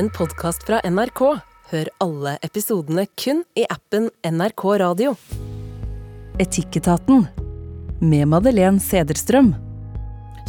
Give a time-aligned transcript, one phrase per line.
[0.00, 1.20] en podkast fra NRK.
[1.70, 5.10] Hør alle episodene kun i appen NRK Radio.
[6.40, 7.26] Etikketaten
[8.00, 9.50] med Madeleine Sederstrøm.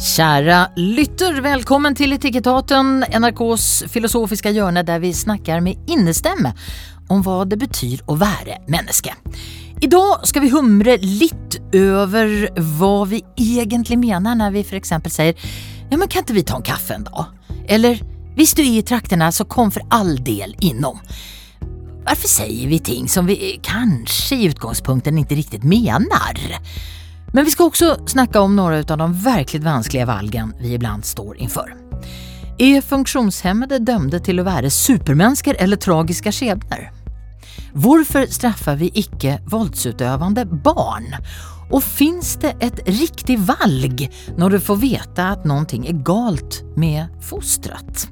[0.00, 6.54] Kära lytter, velkommen til Etikketaten, NRKs filosofiske hjørne der vi snakker med innestemme
[7.12, 9.12] om hva det betyr å være menneske.
[9.84, 12.48] I dag skal vi humre litt over
[12.78, 16.64] hva vi egentlig mener når vi eksempel sier ja, men kan ikke vi ta en
[16.64, 17.36] kaffe en dag?
[17.68, 18.00] Eller
[18.36, 21.00] hvis du er i traktene, så kom for all del innom.
[22.02, 26.58] Hvorfor sier vi ting som vi kanskje i utgangspunktet ikke riktig mener?
[27.32, 31.36] Men vi skal også snakke om noen av de virkelig vanskelige valgene vi iblant står
[31.38, 31.70] innenfor.
[32.60, 36.90] Er funksjonshemmede dømte til å være supermennesker eller tragiske skjebner?
[37.72, 41.14] Hvorfor straffer vi ikke voldsutøvende barn?
[41.72, 44.04] Og fins det et riktig valg
[44.36, 48.10] når du får vite at noe er galt med fosteret?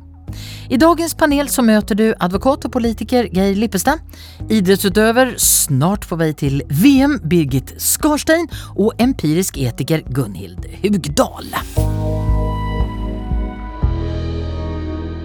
[0.70, 4.02] I dagens panel så møter du advokat og politiker Geir Lippestad,
[4.51, 11.55] idrettsutøver, snart på vei til VM, Birgit Skarstein og empirisk etiker Gunhild Hugdal.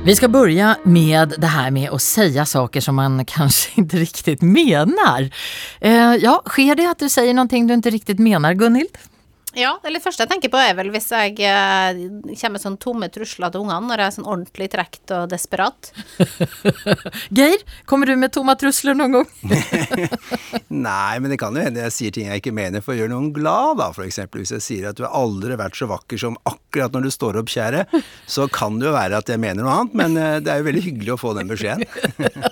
[0.06, 4.36] Vi skal begynne med det her med å si saker som man kanskje ikke riktig
[4.46, 5.32] mener.
[5.82, 8.94] Eh, ja, Skjer det at du sier noe du ikke riktig mener, Gunhild?
[9.56, 12.00] Ja, eller det første jeg tenker på er vel hvis jeg eh,
[12.36, 15.92] kommer med sånne tomme trusler til ungene når jeg er sånn ordentlig trekt og desperat.
[17.38, 19.30] Geir, kommer du med tomme trusler noen gang?
[20.88, 23.14] Nei, men det kan jo hende jeg sier ting jeg ikke mener for å gjøre
[23.14, 23.90] noen glad, da.
[23.96, 27.08] For eksempel hvis jeg sier at du har aldri vært så vakker som akkurat når
[27.08, 27.86] du står opp, kjære.
[28.28, 30.68] Så kan det jo være at jeg mener noe annet, men eh, det er jo
[30.68, 31.88] veldig hyggelig å få den beskjeden.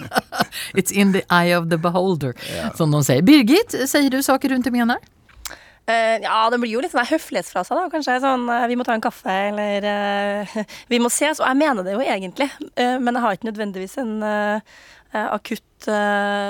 [0.79, 2.71] It's in the eye of the beholder, ja.
[2.77, 3.25] som de sier.
[3.25, 5.03] Birgit, sier du saker du ikke mener?
[5.83, 7.89] Uh, ja, det blir jo litt sånn høflighetsfrase, da.
[7.91, 10.57] Kanskje sånn uh, vi må ta en kaffe, eller uh,
[10.91, 11.41] vi må ses.
[11.41, 14.13] Og jeg mener det jo egentlig, men jeg har ikke nødvendigvis en
[15.13, 15.85] akutt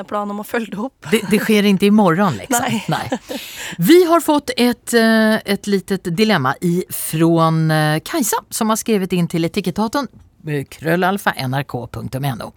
[0.08, 1.08] plan om å følge det opp.
[1.12, 2.64] Det, det skjer ikke i morgen, liksom?
[2.94, 3.09] Nei.
[3.09, 3.40] Nei.
[3.84, 6.53] Vi har fått et, et litet dilemma
[6.94, 7.50] fra
[8.06, 10.07] Kajsa, som har skrevet inn til etikettaten
[10.44, 12.52] krøllalfa nrk.no.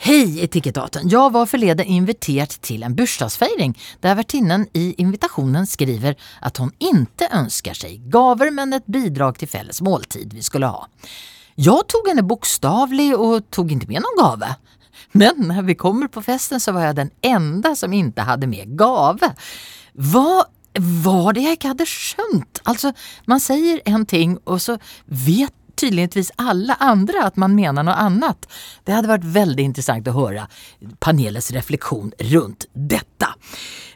[0.00, 1.08] Hej Etikettaten!
[1.08, 7.26] Jag var förleden inviterad til en bursdagsfeiring der vertinnen i invitationen skriver at hun ikke
[7.34, 10.86] ønsker seg gaver men et bidrag til felles måltid vi skulle ha.
[11.58, 14.52] Jeg tog henne bokstavlig og tog ikke med noen gave.
[15.18, 18.78] Men når vi kommer på festen så var jeg den enda som ikke hadde med
[18.78, 19.34] gave.
[19.98, 20.46] Hva
[20.78, 22.62] var det jeg ikke hadde skjønt?
[22.70, 22.94] Alltså,
[23.26, 24.78] man sier en ting, og så
[25.10, 28.48] vet tydeligvis alle andre at man mener noe annet.
[28.84, 30.48] Det hadde vært veldig interessant å høre
[31.04, 33.34] panelets refleksjon rundt dette.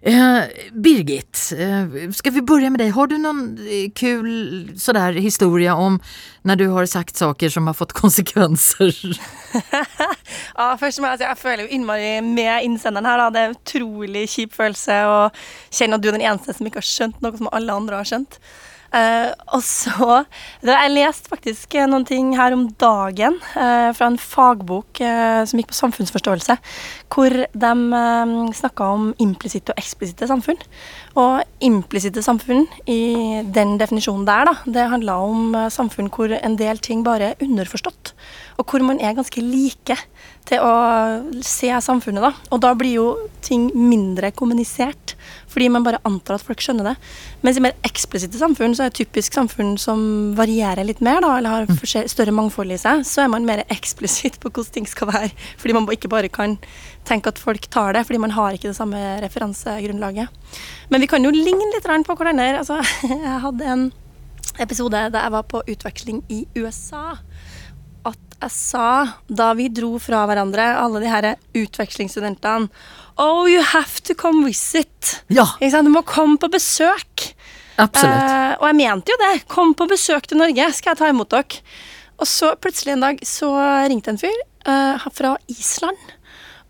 [0.04, 0.42] Eh,
[0.72, 2.90] Birgit, eh, skal vi begynne med deg?
[2.96, 6.00] Har du noen eh, kul sådär, historie om
[6.42, 8.90] når du har sagt saker som har fått konsekvenser?
[10.58, 13.22] ja, først må jeg si jeg føler jo innmari med innsenderen her.
[13.22, 13.30] Da.
[13.30, 15.16] Det er en utrolig kjip følelse å
[15.70, 18.10] kjenne at du er den eneste som ikke har skjønt noe som alle andre har
[18.10, 18.40] skjønt.
[18.92, 20.18] Uh, og så
[20.60, 25.70] Jeg leste faktisk noen ting her om dagen uh, fra en fagbok uh, som gikk
[25.72, 26.58] på samfunnsforståelse,
[27.12, 30.60] hvor de uh, snakka om implisitte og eksplisitte samfunn.
[31.18, 36.80] Og implisitte samfunn, i den definisjonen der, da, det handla om samfunn hvor en del
[36.80, 38.14] ting bare er underforstått,
[38.56, 39.98] og hvor man er ganske like
[40.48, 40.72] til å
[41.46, 42.32] se samfunnet, da.
[42.50, 43.06] Og da blir jo
[43.44, 45.14] ting mindre kommunisert,
[45.52, 46.94] fordi man bare antar at folk skjønner det.
[47.44, 51.36] Mens i mer eksplisitte samfunn, så er det typisk samfunn som varierer litt mer, da,
[51.38, 52.08] eller har mm.
[52.10, 55.30] større mangfold i seg, så er man mer eksplisitt på hvordan ting skal være.
[55.60, 56.56] Fordi man ikke bare kan
[57.08, 60.30] tenke at folk tar det, fordi man har ikke det samme referansegrunnlaget.
[60.92, 62.58] Men vi kan jo ligne litt på hverandre.
[62.60, 63.88] Altså, jeg hadde en
[64.60, 67.14] episode da jeg var på utveksling i USA
[68.04, 68.88] At jeg sa
[69.30, 72.68] da vi dro fra hverandre, alle de her utvekslingsstudentene
[73.20, 75.22] Oh, you have to come visit.
[75.28, 75.44] Ja.
[75.60, 77.34] Du må komme på besøk.
[77.76, 78.16] Absolutt.
[78.16, 79.32] Eh, og jeg mente jo det.
[79.52, 81.60] Kom på besøk til Norge, skal jeg ta imot dere.
[82.16, 83.50] Og så plutselig en dag så
[83.90, 86.00] ringte en fyr eh, fra Island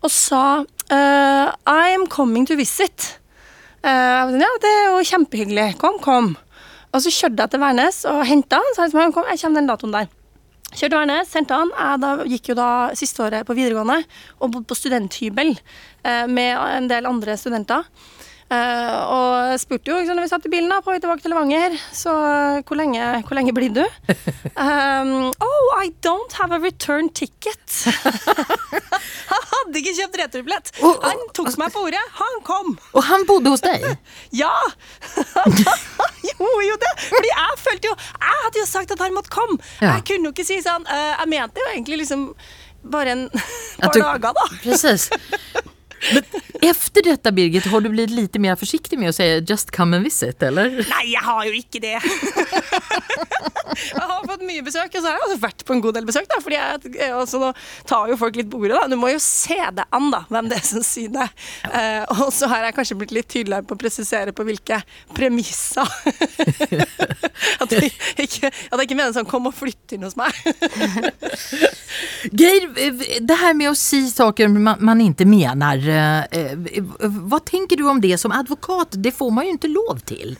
[0.03, 3.19] og sa uh, I coming to visit.
[3.83, 5.73] Uh, ja, det er jo kjempehyggelig.
[5.81, 6.33] Kom, kom.
[6.93, 8.75] Og så kjørte jeg til Værnes og henta han.
[8.75, 10.11] Så jeg, jeg kommer den datoen der.
[10.73, 11.71] Kjørte Værnes, sendte han.
[11.73, 14.01] Jeg da, gikk jo da siste året på videregående
[14.39, 17.85] og bodde på studenthybel eh, med en del andre studenter.
[18.51, 21.33] Uh, og spurte jo liksom, når vi satt i bilen da, på vei tilbake til
[21.33, 23.83] Levanger, så uh, hvor, lenge, hvor, lenge, blir du?
[24.53, 27.57] Um, oh, I don't have a return ticket.
[29.31, 30.69] han hadde ikke kjøpt returbillett.
[30.85, 32.03] Oh, han tok meg på ordet.
[32.19, 32.75] Han kom.
[32.93, 33.81] Og han bodde hos deg?
[34.43, 34.51] ja!
[35.15, 35.57] han
[36.29, 36.93] gjorde jo det.
[37.07, 39.57] Fordi jeg følte jo Jeg hadde jo sagt at han måtte komme.
[39.81, 39.95] Ja.
[39.97, 42.29] Jeg kunne jo ikke si sånn uh, Jeg mente jo egentlig liksom
[42.83, 43.29] bare en
[43.79, 44.49] par du- dager, da.
[44.61, 45.09] Precis.
[46.13, 46.23] Men
[46.69, 50.03] efter detta Birgit, har du blivit lite mer försiktig med att säga just come and
[50.03, 50.69] visit eller?
[50.69, 51.93] Nei, jeg har jo ikke det.
[53.93, 56.07] jeg har fått mye besøk, og så har jeg også vært på en god del
[56.07, 56.27] besøk.
[56.31, 57.51] da, fordi jeg, jeg også, Nå
[57.89, 58.77] tar jo folk litt på ordet.
[58.77, 58.87] da.
[58.91, 61.27] Du må jo se det an, da, hvem det er som sier det.
[61.67, 64.79] Uh, og så har jeg kanskje blitt litt tydeligere på å presisere på hvilke
[65.15, 65.87] premisser.
[67.63, 70.35] at, jeg ikke, at jeg ikke mener sånn 'kom og flytt inn hos meg'.
[72.31, 75.81] Geir, eh, det her med å si saker man, man ikke menar.
[75.93, 78.97] Eh, tenker du om det som advokat?
[78.97, 80.37] Det får man jo ikke lov til.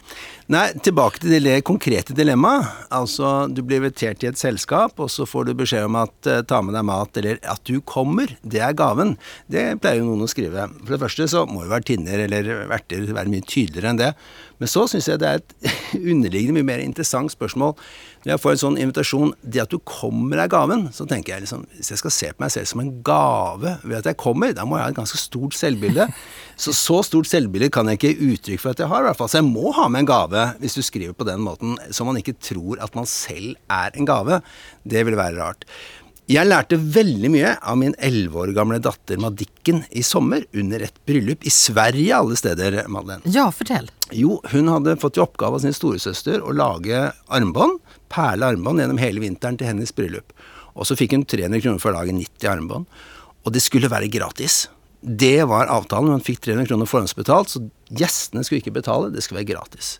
[0.51, 2.67] Nei, tilbake til det konkrete dilemmaet.
[2.91, 6.41] Altså, du blir invitert i et selskap, og så får du beskjed om at eh,
[6.47, 8.33] ta med deg mat, eller at du kommer.
[8.43, 9.15] Det er gaven.
[9.47, 10.67] Det pleier jo noen å skrive.
[10.83, 14.11] For det første så må jo vertinner eller verter være mye tydeligere enn det.
[14.59, 15.55] Men så syns jeg det er et
[16.13, 17.77] underliggende mye mer interessant spørsmål.
[18.23, 21.43] Når jeg får en sånn invitasjon, det at du kommer er gaven, så tenker jeg
[21.43, 24.53] liksom Hvis jeg skal se på meg selv som en gave ved at jeg kommer,
[24.55, 26.07] da må jeg ha et ganske stort selvbilde.
[26.63, 29.17] Så så stort selvbilde kan jeg ikke gi uttrykk for at jeg har, i hvert
[29.17, 29.29] fall.
[29.31, 32.19] Så jeg må ha med en gave, hvis du skriver på den måten, så man
[32.19, 34.37] ikke tror at man selv er en gave.
[34.85, 35.65] Det ville være rart.
[36.31, 41.01] Jeg lærte veldig mye av min elleve år gamle datter Madikken i sommer, under et
[41.03, 43.27] bryllup i Sverige, alle steder, Madeleine.
[43.27, 43.89] Ja, fortell.
[44.15, 47.81] Jo, hun hadde fått i oppgave av sin storesøster å lage armbånd,
[48.13, 50.35] perle armbånd, gjennom hele vinteren til hennes bryllup.
[50.73, 53.01] Og så fikk hun 300 kroner for å lage 90 armbånd.
[53.43, 54.67] Og det skulle være gratis.
[55.03, 56.13] Det var avtalen.
[56.15, 59.97] Hun fikk 300 kroner forhåndsbetalt, så gjestene skulle ikke betale, det skulle være gratis.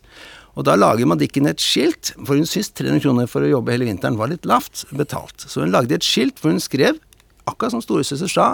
[0.54, 3.88] Og da lager Madikken et skilt, for hun syntes 300 kroner for å jobbe hele
[3.88, 5.44] vinteren var litt lavt betalt.
[5.50, 7.00] Så hun lagde et skilt hvor hun skrev,
[7.44, 8.48] akkurat som storesøster sa,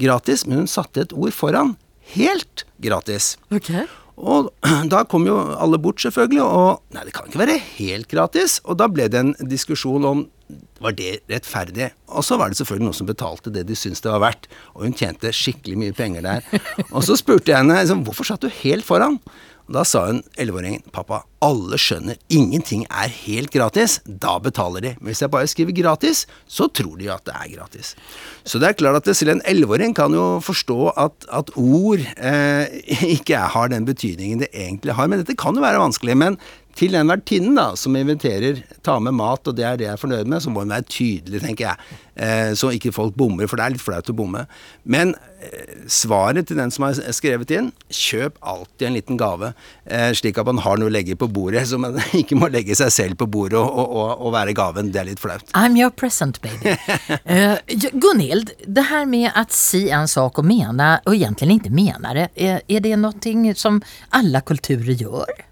[0.00, 1.76] gratis, men hun satte et ord foran.
[2.16, 3.36] Helt gratis.
[3.54, 3.70] Ok.
[4.22, 4.52] Og
[4.92, 8.60] da kom jo alle bort, selvfølgelig, og nei, det kan ikke være helt gratis.
[8.66, 10.26] Og da ble det en diskusjon om
[10.82, 11.92] var det rettferdig.
[12.12, 14.84] Og så var det selvfølgelig noen som betalte det de syntes det var verdt, og
[14.86, 16.44] hun tjente skikkelig mye penger der.
[16.96, 19.20] Og så spurte jeg henne liksom, hvorfor satt du helt foran?
[19.70, 24.92] Da sa hun elleveåringen pappa, alle skjønner ingenting er helt gratis, da betaler de.
[25.00, 27.94] Men hvis jeg bare skriver gratis, så tror de jo at det er gratis.
[28.44, 32.82] Så det er klart at selv en elleveåring kan jo forstå at, at ord eh,
[33.16, 35.10] ikke har den betydningen det egentlig har.
[35.10, 36.18] Men dette kan jo være vanskelig.
[36.18, 36.38] Men
[36.78, 40.00] til den vertinnen da, som inviterer, ta med mat, og det er det jeg er
[40.00, 41.98] fornøyd med, så må hun være tydelig, tenker jeg.
[42.14, 44.44] Eh, så ikke folk bommer, for det er litt flaut å bomme.
[44.84, 45.14] Men
[45.44, 49.52] eh, svaret til den som har skrevet inn, kjøp alltid en liten gave,
[49.84, 52.76] eh, slik at man har noe å legge på bordet, så man ikke må legge
[52.78, 54.92] seg selv på bordet og, og, og, og være gaven.
[54.92, 55.44] Det er litt flaut.
[55.58, 56.72] I'm your present baby.
[57.32, 57.60] uh,
[57.92, 62.28] Gunhild, det her med å si en sak og mene, og egentlig ikke mene det,
[62.36, 63.80] er, er det noe som
[64.16, 65.51] alle kulturer gör?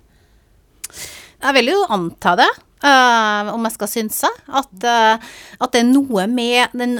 [1.40, 2.50] Jeg vil jo anta det,
[2.80, 4.28] Uh, om jeg skal synse.
[4.48, 6.96] At, uh, at det er noe med den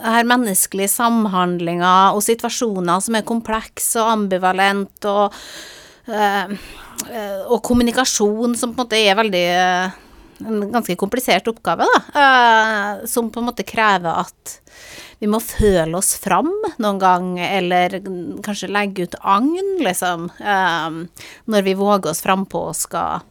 [0.00, 5.36] her menneskelige samhandlinga og situasjoner som er komplekse og ambivalent, og,
[6.08, 6.56] uh,
[7.44, 9.44] og kommunikasjon som på en måte er veldig
[10.48, 12.24] en ganske komplisert oppgave, da.
[13.10, 14.52] som på en måte krever at
[15.18, 17.96] vi må føle oss fram noen gang, eller
[18.46, 23.26] kanskje legge ut agn, liksom, når vi våger oss frampå og skal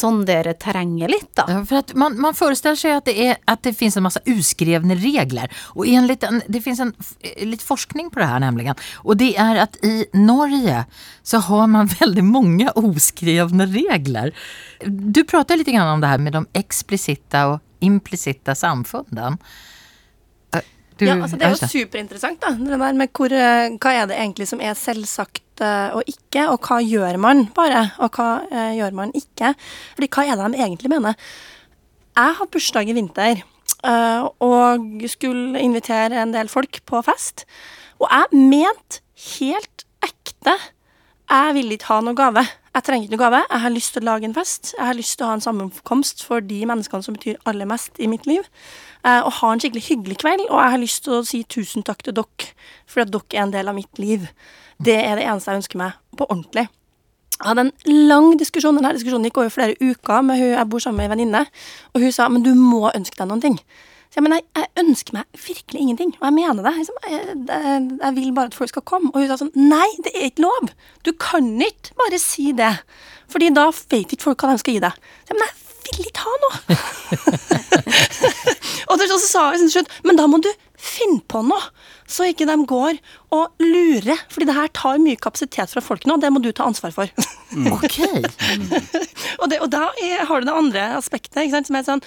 [0.00, 1.44] sondere terrenget litt, da.
[1.48, 4.22] Ja, for att man, man forestiller seg at det, er, at det finnes en masse
[4.28, 5.52] uskrevne regler.
[5.76, 6.94] Og enligt en, det finnes en
[7.50, 8.72] litt forskning på det her, nemlig.
[9.04, 10.84] Og det er at i Norge
[11.22, 14.32] så har man veldig mange uskrevne regler.
[14.86, 19.38] Du prater litt om det her med de eksplisitte og implisitte samfunden.
[20.54, 20.66] Eh,
[21.00, 22.50] Du, Ja, altså Det er jo superinteressant, da.
[22.52, 25.49] Det der med hvor, eh, hva er det egentlig som er selvsagt eh,
[25.96, 29.54] og ikke, og hva gjør man bare, og hva eh, gjør man ikke?
[29.96, 31.30] Fordi hva er det de egentlig mener?
[32.16, 37.46] Jeg hadde bursdag i vinter eh, og skulle invitere en del folk på fest.
[38.00, 39.02] Og jeg mente
[39.36, 40.56] helt ekte
[41.30, 42.42] jeg vil ikke ha noe gave.
[42.74, 43.40] Jeg trenger ikke noe gave.
[43.50, 44.72] Jeg har lyst til å lage en fest.
[44.76, 47.98] Jeg har lyst til å ha en sammenkomst for de menneskene som betyr aller mest
[47.98, 48.46] i mitt liv.
[49.04, 50.44] Eh, og ha en skikkelig hyggelig kveld.
[50.48, 52.50] Og jeg har lyst til å si tusen takk til dere,
[52.90, 54.28] for at dere er en del av mitt liv.
[54.78, 56.68] Det er det eneste jeg ønsker meg på ordentlig.
[57.40, 58.76] Jeg hadde en lang diskusjon.
[58.76, 61.46] Denne diskusjonen gikk over flere uker med hun jeg bor sammen med ei venninne.
[61.94, 63.56] Og hun sa men du må ønske deg noen ting.
[64.10, 66.72] Så jeg, men jeg, jeg ønsker meg virkelig ingenting, og jeg mener det.
[66.80, 69.12] Liksom, jeg, jeg, jeg vil bare at folk skal komme.
[69.14, 70.72] Og hun sa sånn Nei, det er ikke lov!
[71.06, 72.72] Du kan ikke bare si det.
[73.30, 74.98] Fordi da vet ikke folk hva de skal gi deg.
[75.22, 76.58] Så jeg, men jeg vil ikke ha noe!
[78.90, 80.50] og så sa hun til slutt Men da må du
[80.80, 81.60] finne på noe.
[82.10, 82.96] så ikke de går
[83.36, 84.18] og lurer.
[84.32, 86.90] Fordi det her tar mye kapasitet fra folk nå, og det må du ta ansvar
[86.96, 87.06] for.
[87.70, 88.00] Ok.
[89.40, 92.02] og, det, og da er, har du det andre aspektet, ikke sant, som er sånn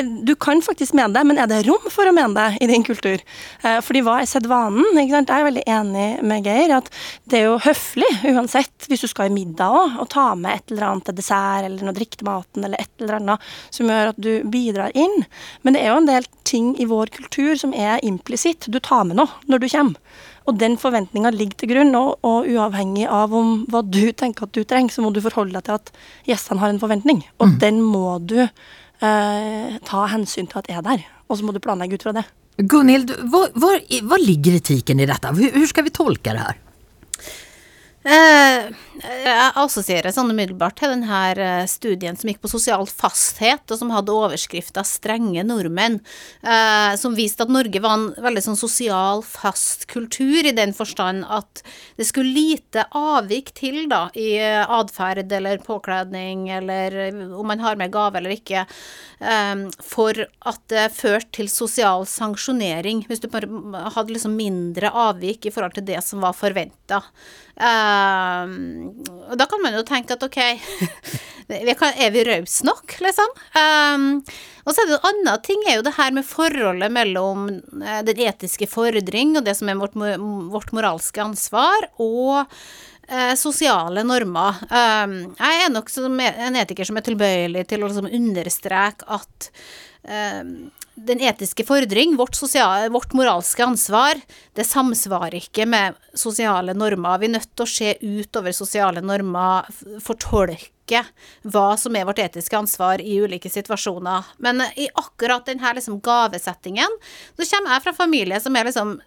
[0.00, 2.84] du kan faktisk mene det, men er det rom for å mene det i din
[2.86, 3.20] kultur?
[3.60, 4.86] Eh, fordi hva er sedvanen?
[4.96, 5.32] Ikke sant?
[5.32, 6.88] Jeg er veldig enig med Geir at
[7.28, 10.72] det er jo høflig uansett, hvis du skal i middag òg, å ta med et
[10.72, 14.14] eller annet til dessert eller noe drikke til maten eller et eller annet som gjør
[14.14, 15.26] at du bidrar inn.
[15.62, 18.70] Men det er jo en del ting i vår kultur som er implisitt.
[18.72, 20.20] Du tar med noe når du kommer.
[20.48, 24.56] Og den forventninga ligger til grunn, og, og, uavhengig av om hva du tenker at
[24.56, 25.92] du trenger, så må du forholde deg til at
[26.26, 27.58] gjestene har en forventning, og mm.
[27.62, 28.40] den må du
[29.06, 31.04] eh, ta hensyn til at er der.
[31.28, 32.26] Og så må du planlegge ut fra det.
[32.68, 35.32] Gunhild, hva ligger etikken i dette?
[35.32, 36.58] Hvordan skal vi tolke det her?
[38.02, 38.64] Eh,
[38.98, 43.92] jeg assosierer sånn umiddelbart til denne eh, studien som gikk på sosial fasthet, og som
[43.94, 46.00] hadde overskrifta 'Strenge nordmenn',
[46.42, 51.28] eh, som viste at Norge var en veldig sånn sosial, fast kultur, i den forstand
[51.30, 51.62] at
[51.96, 56.98] det skulle lite avvik til da, i atferd eller påkledning, eller
[57.38, 58.66] om man har med gave eller ikke,
[59.78, 63.46] for at det førte til sosial sanksjonering, hvis du bare
[63.94, 67.02] hadde liksom mindre avvik i forhold til det som var forventa.
[67.52, 70.38] Um, og da kan man jo tenke at ok,
[71.52, 73.34] er vi rause nok, liksom?
[73.58, 74.06] Um,
[74.64, 77.48] og så er det en annen ting er jo det her med forholdet mellom
[77.82, 82.44] eh, den etiske fordring og det som er vårt, vårt moralske ansvar, og
[83.08, 84.62] eh, sosiale normer.
[84.70, 89.50] Um, jeg er nok en etiker som er tilbøyelig til å liksom understreke at
[90.94, 94.20] den etiske fordring, vårt, sosiale, vårt, moralske ansvar,
[94.56, 97.20] det samsvarer ikke med sosiale normer.
[97.22, 99.68] Vi er nødt til å se utover sosiale normer,
[100.04, 101.04] fortolke
[101.48, 104.34] hva som er vårt etiske ansvar i ulike situasjoner.
[104.44, 107.00] Men i akkurat denne liksom gavesettingen,
[107.38, 108.98] så kommer jeg fra familie som er liksom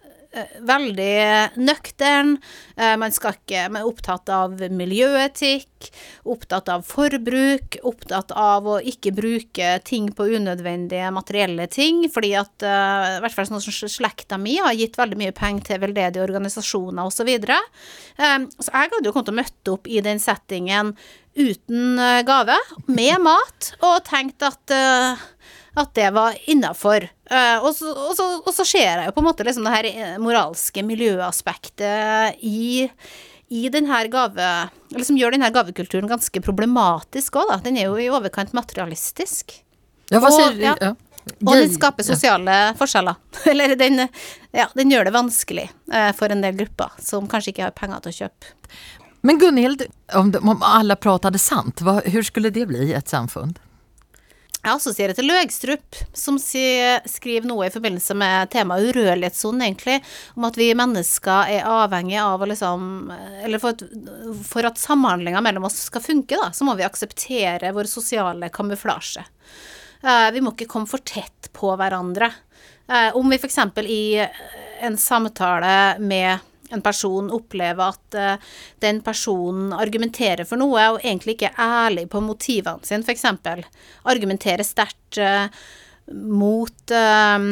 [0.66, 2.36] veldig nøktern.
[2.76, 5.90] Eh, man skal ikke Man er opptatt av miljøetikk,
[6.28, 12.66] opptatt av forbruk, opptatt av å ikke bruke ting på unødvendige materielle ting, fordi at
[12.66, 17.04] eh, i hvert fall sånn slekta mi har gitt veldig mye penger til veldedige organisasjoner
[17.06, 17.14] osv.
[17.16, 17.56] Så, videre.
[18.14, 20.92] så jeg hadde jo kommet til å møtte opp i den settingen
[21.34, 22.54] uten gave,
[22.86, 24.76] med mat, og tenkt at
[25.82, 27.08] at det var innafor.
[27.60, 30.84] Og, og, og, så ser jeg jo på en måte liksom det her eh, moralske
[30.86, 32.86] miljøaspektet i,
[33.48, 34.50] i denne gave...
[34.92, 37.58] Eller som gjør denne gavekulturen ganske problematisk òg, da.
[37.64, 39.58] Den er jo i overkant materialistisk.
[40.12, 40.76] Ja, hva sier ja.
[40.80, 40.94] ja.
[41.42, 42.74] Og den skaper sosiale ja.
[42.78, 43.18] forskjeller.
[43.50, 44.06] Eller den,
[44.54, 48.04] ja, den gjør det vanskelig uh, for en del grupper som kanskje ikke har penger
[48.04, 48.54] til å kjøpe.
[49.26, 49.82] Men Gunhild,
[50.14, 53.56] om, om alle pratet sant, hvordan skulle det bli et samfunn?
[54.66, 60.00] Jeg assosierer til Løgstrup, som skriver noe i forbindelse med temaet urørlighetssonen, egentlig,
[60.34, 62.88] om at vi mennesker er avhengige av å liksom
[63.46, 63.84] Eller for at,
[64.48, 69.22] for at samhandlinga mellom oss skal funke, da, så må vi akseptere vår sosiale kamuflasje.
[70.02, 72.32] Uh, vi må ikke komme for tett på hverandre.
[72.90, 73.62] Uh, om vi f.eks.
[73.86, 74.02] i
[74.82, 76.42] en samtale med
[76.74, 78.54] en person opplever at uh,
[78.84, 83.26] den personen argumenterer for noe, og egentlig ikke er ærlig på motivene sine, f.eks.
[84.08, 85.46] Argumenterer sterkt uh,
[86.10, 87.46] mot uh,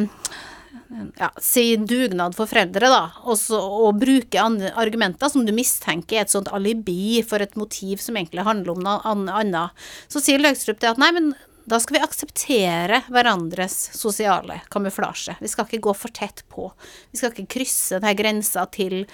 [1.19, 4.05] ja, si dugnad for foreldre, da, og, så, og
[4.75, 8.85] argumenter som du mistenker er et sånt alibi for et motiv som egentlig handler om
[8.85, 9.85] noe annet.
[10.09, 15.37] Så sier Løgstrup det at nei, men da skal vi akseptere hverandres sosiale kamuflasje.
[15.41, 16.69] Vi skal ikke gå for tett på.
[17.11, 19.05] Vi skal ikke krysse denne grensa til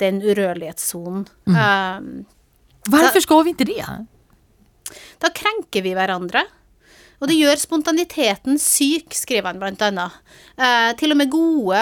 [0.00, 1.26] den urørlighetssonen.
[1.48, 1.58] Mm.
[1.58, 2.12] Um,
[2.88, 3.84] Hvorfor skal vi ikke det?
[5.20, 6.46] Da krenker vi hverandre.
[7.18, 10.20] Og det gjør spontaniteten syk, skriver han blant annet.
[10.54, 11.80] Eh, til og med gode,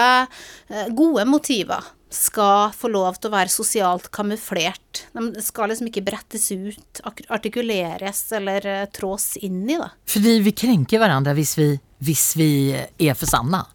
[0.73, 5.05] eh, gode motiver skal få lov til å være sosialt kamuflert.
[5.13, 9.79] De skal liksom ikke brettes ut, artikuleres eller uh, trås inn i.
[9.79, 9.91] Da.
[10.07, 11.71] Fordi vi krenker hverandre hvis vi,
[12.03, 13.65] hvis vi er for sanne?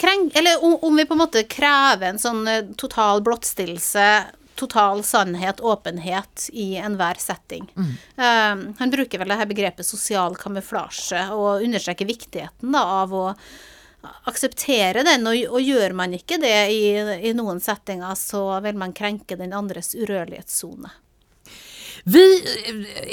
[0.00, 2.48] Krenk, eller om, vi på en måte krever en sånn
[2.80, 4.08] total blottstillelse,
[4.56, 7.68] total sannhet, åpenhet i enhver setting.
[7.76, 7.92] Mm.
[8.16, 13.24] Um, han bruker vel det her begrepet sosial kamuflasje, og understreker viktigheten da, av å
[14.30, 16.84] akseptere den, og, og, gjør man ikke det i,
[17.28, 20.92] i, noen settinger, så vil man krenke den andres urørlighetssone.
[22.06, 22.22] Vi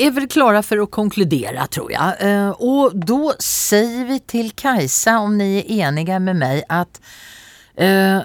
[0.05, 2.17] er vel klare for å konkludere, tror jeg.
[2.21, 7.01] Eh, og da sier vi til Kajsa, om dere er enige med meg, at
[7.81, 8.21] uh,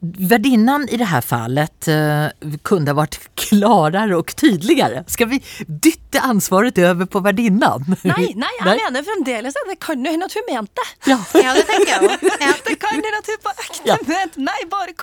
[0.00, 2.26] värdinnan i det här fallet eh,
[2.62, 5.04] kunde ha vært klarere og tydeligere.
[5.08, 7.84] Skal vi dytte ansvaret over på värdinnan?
[8.02, 8.76] Nei, nei, jeg nei?
[8.84, 9.64] mener fremdeles det.
[9.70, 11.18] Det kan jo hende at hun mente ja.
[11.34, 12.26] ja, det tenker jeg òg.
[12.46, 12.54] Ja.
[12.66, 13.98] Det kan hende at hun på ekte ja.
[14.06, 14.96] mente Nei, bare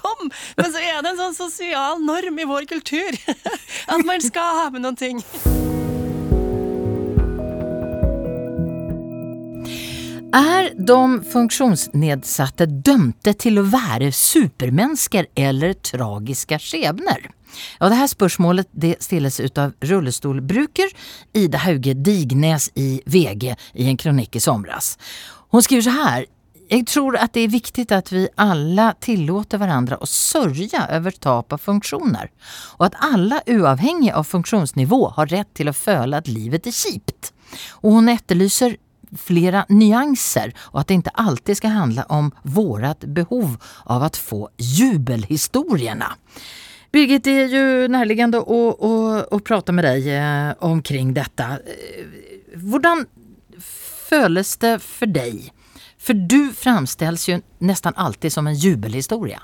[1.35, 3.17] sosial norm i vår kultur.
[3.93, 5.23] At man skal ha med noen ting.
[10.33, 17.27] Er de funksjonsnedsatte dømte til å være supermennesker eller tragiske skjebner?
[17.77, 20.89] Ja, det her spørsmålet det stilles ut av rullestolbruker
[21.37, 24.95] Ida Hauge Dignes i VG i en kronikk i somras.
[25.53, 26.25] Hun skriver så her
[26.71, 31.53] jeg tror at det er viktig at vi alle tillater hverandre å sørge over tap
[31.53, 32.31] av funksjoner,
[32.79, 37.29] og at alle, uavhengig av funksjonsnivå, har rett til å føle at livet er kjipt.
[37.83, 38.79] Og hun etterlyser
[39.19, 44.41] flere nyanser og at det ikke alltid skal handle om vårat behov av å få
[44.57, 46.13] jubelhistorierna.
[46.93, 48.93] Birgit, det jo nærliggende å, å,
[49.25, 51.47] å prate med deg eh, omkring dette.
[52.61, 53.07] Hvordan
[53.57, 55.47] føles det for deg?
[55.97, 59.39] For du framställs jo nesten alltid som en jubelhistorie.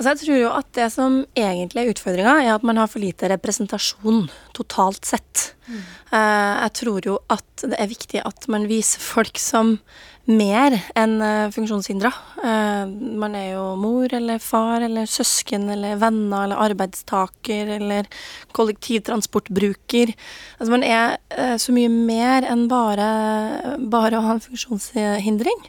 [0.00, 3.02] Altså jeg tror jo at det som egentlig er utfordringa, er at man har for
[3.02, 5.50] lite representasjon totalt sett.
[5.70, 5.82] Mm.
[6.10, 9.76] Jeg tror jo at det er viktig at man viser folk som
[10.30, 12.10] mer enn uh, funksjonshindra.
[12.40, 18.08] Uh, man er jo mor eller far eller søsken eller venner eller arbeidstaker eller
[18.56, 20.12] kollektivtransportbruker.
[20.58, 21.16] Altså man er
[21.62, 23.06] så mye mer enn bare,
[23.90, 25.60] bare å ha en funksjonshindring.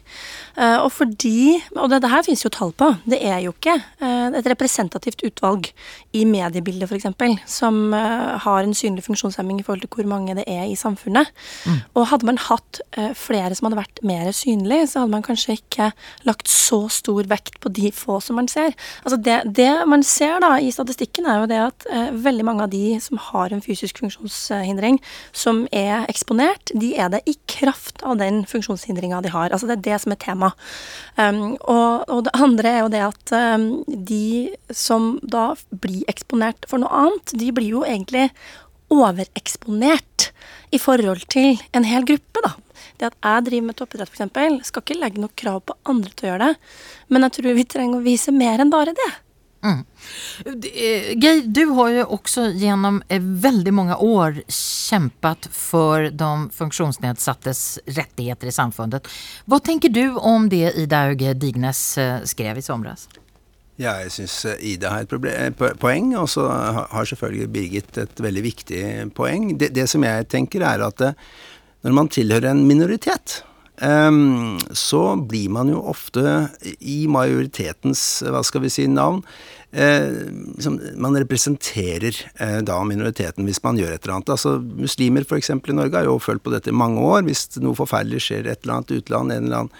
[0.58, 2.90] og fordi Og det, det her finnes jo tall på.
[3.08, 5.70] Det er jo ikke et representativt utvalg
[6.12, 7.08] i mediebildet f.eks.
[7.46, 11.30] som har en synlig funksjonshemming i forhold til hvor mange det er i samfunnet.
[11.66, 11.80] Mm.
[11.98, 12.80] Og hadde man hatt
[13.18, 15.90] flere som hadde vært mer synlige så hadde man kanskje ikke
[16.28, 18.74] lagt så stor vekt på de få som man ser.
[19.02, 22.66] Altså det, det man ser da i statistikken, er jo det at eh, veldig mange
[22.66, 25.00] av de som har en fysisk funksjonshindring,
[25.36, 29.52] som er eksponert, de er det i kraft av den funksjonshindringa de har.
[29.52, 30.52] Altså det er det som er tema.
[31.16, 36.68] Um, og, og, det andre er jo det at um, de som da blir eksponert
[36.70, 38.30] for noe annet, de blir jo egentlig
[38.92, 40.28] overeksponert
[40.72, 42.54] i forhold til en hel gruppe, da.
[43.00, 46.28] Det at jeg driver med toppidrett, f.eks., skal ikke legge noe krav på andre til
[46.28, 46.72] å gjøre det.
[47.12, 49.12] Men jeg tror vi trenger å vise mer enn bare det.
[49.62, 49.84] Mm.
[51.22, 58.50] Geir, du har jo også gjennom eh, veldig mange år kjempet for de funksjonsnedsattes rettigheter
[58.50, 59.06] i samfunnet.
[59.46, 63.06] Hva tenker du om det Ida Auge Dignes eh, skrev i somras?
[63.80, 68.44] Ja, jeg syns eh, Ida har et poeng, og så har selvfølgelig Birgit et veldig
[68.44, 68.82] viktig
[69.16, 69.54] poeng.
[69.58, 71.06] Det, det som jeg tenker er at
[71.82, 73.40] når man tilhører en minoritet,
[73.80, 76.22] um, så blir man jo ofte
[76.78, 79.22] i majoritetens, hva skal vi si, navn
[79.72, 80.12] eh,
[80.52, 84.34] liksom, Man representerer eh, da minoriteten hvis man gjør et eller annet.
[84.36, 85.50] Altså Muslimer f.eks.
[85.50, 87.24] i Norge har jo følt på dette i mange år.
[87.26, 89.76] Hvis noe forferdelig skjer i et eller annet utland, en eller annen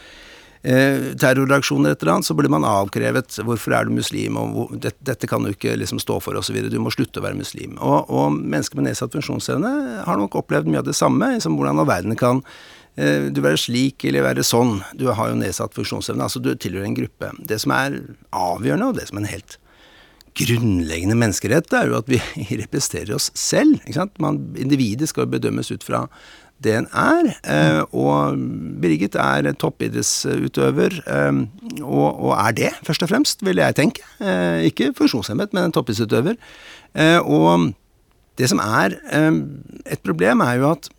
[0.63, 4.81] eh, terroraksjoner et eller annet, så blir man avkrevet 'hvorfor er du muslim', og hvor,
[4.81, 6.71] det, 'dette kan du ikke liksom stå for', osv.
[6.71, 7.79] Du må slutte å være muslim.
[7.81, 11.79] Og, og mennesker med nedsatt funksjonsevne har nok opplevd mye av det samme, liksom hvordan
[11.79, 12.43] all verden kan
[12.97, 14.83] eh, du være slik eller være sånn.
[14.95, 16.23] Du har jo nedsatt funksjonsevne.
[16.23, 17.33] Altså du tilhører en gruppe.
[17.39, 19.59] Det som er avgjørende, og det som er en helt
[20.39, 22.21] grunnleggende menneskerett, er jo at vi
[22.63, 23.83] representerer oss selv.
[24.23, 26.07] Man, individet skal bedømmes ut fra
[26.65, 27.31] det en er.
[27.43, 28.39] Eh, og
[28.83, 31.43] Birgit er toppidrettsutøver, eh,
[31.83, 34.05] og, og, er det, først og fremst, vil jeg tenke.
[34.21, 36.39] Eh, ikke funksjonshemmet, men en toppidrettsutøver.
[37.25, 37.73] Og
[38.37, 38.99] det som er
[39.89, 40.91] et problem, er jo at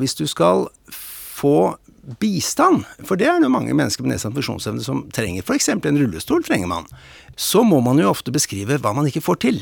[0.00, 1.76] hvis du skal få
[2.18, 5.68] bistand, for det er det mange mennesker med nedsatt funksjonsevne som trenger, f.eks.
[5.74, 6.88] en rullestol trenger man,
[7.36, 9.60] så må man jo ofte beskrive hva man ikke får til.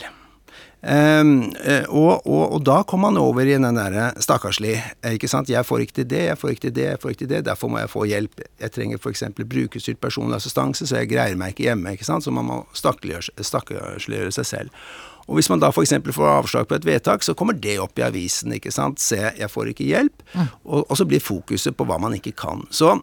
[0.80, 1.50] Um,
[1.92, 4.78] og, og, og, da kom man over i den derre stakkarslig,
[5.12, 5.52] ikke sant.
[5.52, 7.42] Jeg får ikke til det, jeg får ikke til det, jeg får ikke til det.
[7.50, 8.40] Derfor må jeg få hjelp.
[8.62, 9.26] Jeg trenger f.eks.
[9.36, 12.24] brukerstyrt personlig assistanse, så jeg greier meg ikke hjemme, ikke sant.
[12.24, 14.82] Så man må stakkarsliggjøre seg selv.
[15.28, 15.92] Og hvis man da f.eks.
[16.16, 19.02] får avslag på et vedtak, så kommer det opp i avisen, ikke sant.
[19.04, 20.24] Se, jeg får ikke hjelp.
[20.32, 20.48] Mm.
[20.64, 22.64] Og, og så blir fokuset på hva man ikke kan.
[22.74, 22.96] Så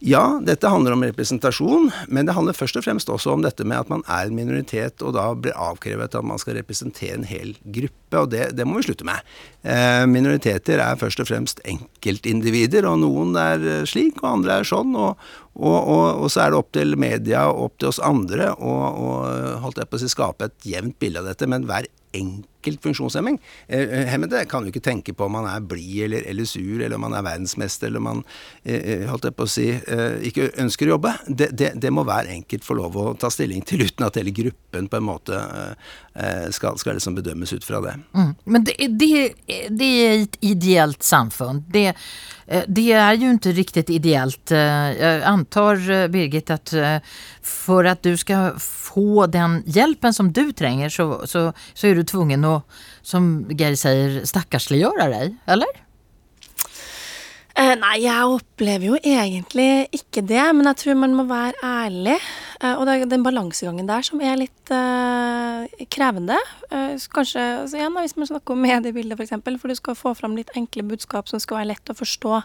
[0.00, 3.82] ja, dette handler om representasjon, men det handler først og fremst også om dette med
[3.82, 7.52] at man er en minoritet, og da blir avkrevet at man skal representere en hel
[7.64, 9.28] gruppe, og det, det må vi slutte med.
[9.60, 14.96] Eh, minoriteter er først og fremst enkeltindivider, og noen er slik, og andre er sånn,
[14.96, 15.20] og,
[15.60, 18.76] og, og, og så er det opp til media og opp til oss andre å
[19.60, 23.38] holdt jeg på å si, skape et jevnt bilde av dette, men hver enkelt funksjonshemming.
[23.68, 26.80] Eh, eh, hemmede kan jo ikke tenke på om man er blid eller, eller, sur,
[26.80, 28.22] eller om man er verdensmester, eller om man
[28.64, 29.68] eh, holdt jeg på å si,
[30.30, 31.14] ikke ønsker å jobbe.
[31.28, 34.34] Det, det, det, må hver enkelt få lov å ta stilling til, uten at hele
[34.34, 35.40] gruppen på en måte
[36.50, 37.94] skal, skal liksom bedømmes ut fra det.
[38.16, 38.32] Mm.
[38.44, 39.10] Men det, det,
[39.70, 41.62] det er et ideelt samfunn.
[41.70, 41.92] Det,
[42.46, 44.50] eh, det er jo ikke riktig ideelt.
[44.50, 46.74] Jeg antar, eh, Birgit, at
[47.46, 52.04] for at du skal få den hjelpen som du trenger, så, så, så er du
[52.04, 52.56] tvungen å,
[53.06, 55.80] som Geir sier, stakkarsliggjøre deg, eller?
[57.60, 62.14] Eh, nei, jeg opplever jo egentlig ikke det, men jeg tror man må være ærlig.
[62.62, 66.38] Eh, og det er den balansegangen der som er litt eh, krevende.
[66.72, 70.14] Eh, kanskje altså igjen, hvis man snakker om mediebildet, f.eks., for, for du skal få
[70.16, 72.40] fram litt enkle budskap som skal være lett å forstå.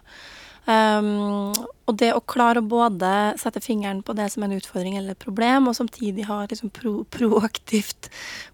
[0.65, 1.53] Um,
[1.85, 5.13] og det å klare å både sette fingeren på det som er en utfordring eller
[5.13, 8.09] et problem, og samtidig ha liksom pro proaktivt,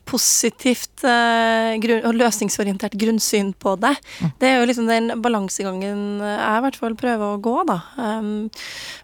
[0.09, 4.33] positivt uh, grunn, og løsningsorientert grunnsyn på det, mm.
[4.41, 7.79] det er jo liksom den balansegangen jeg i hvert fall prøver å gå, da.
[7.95, 8.49] Um,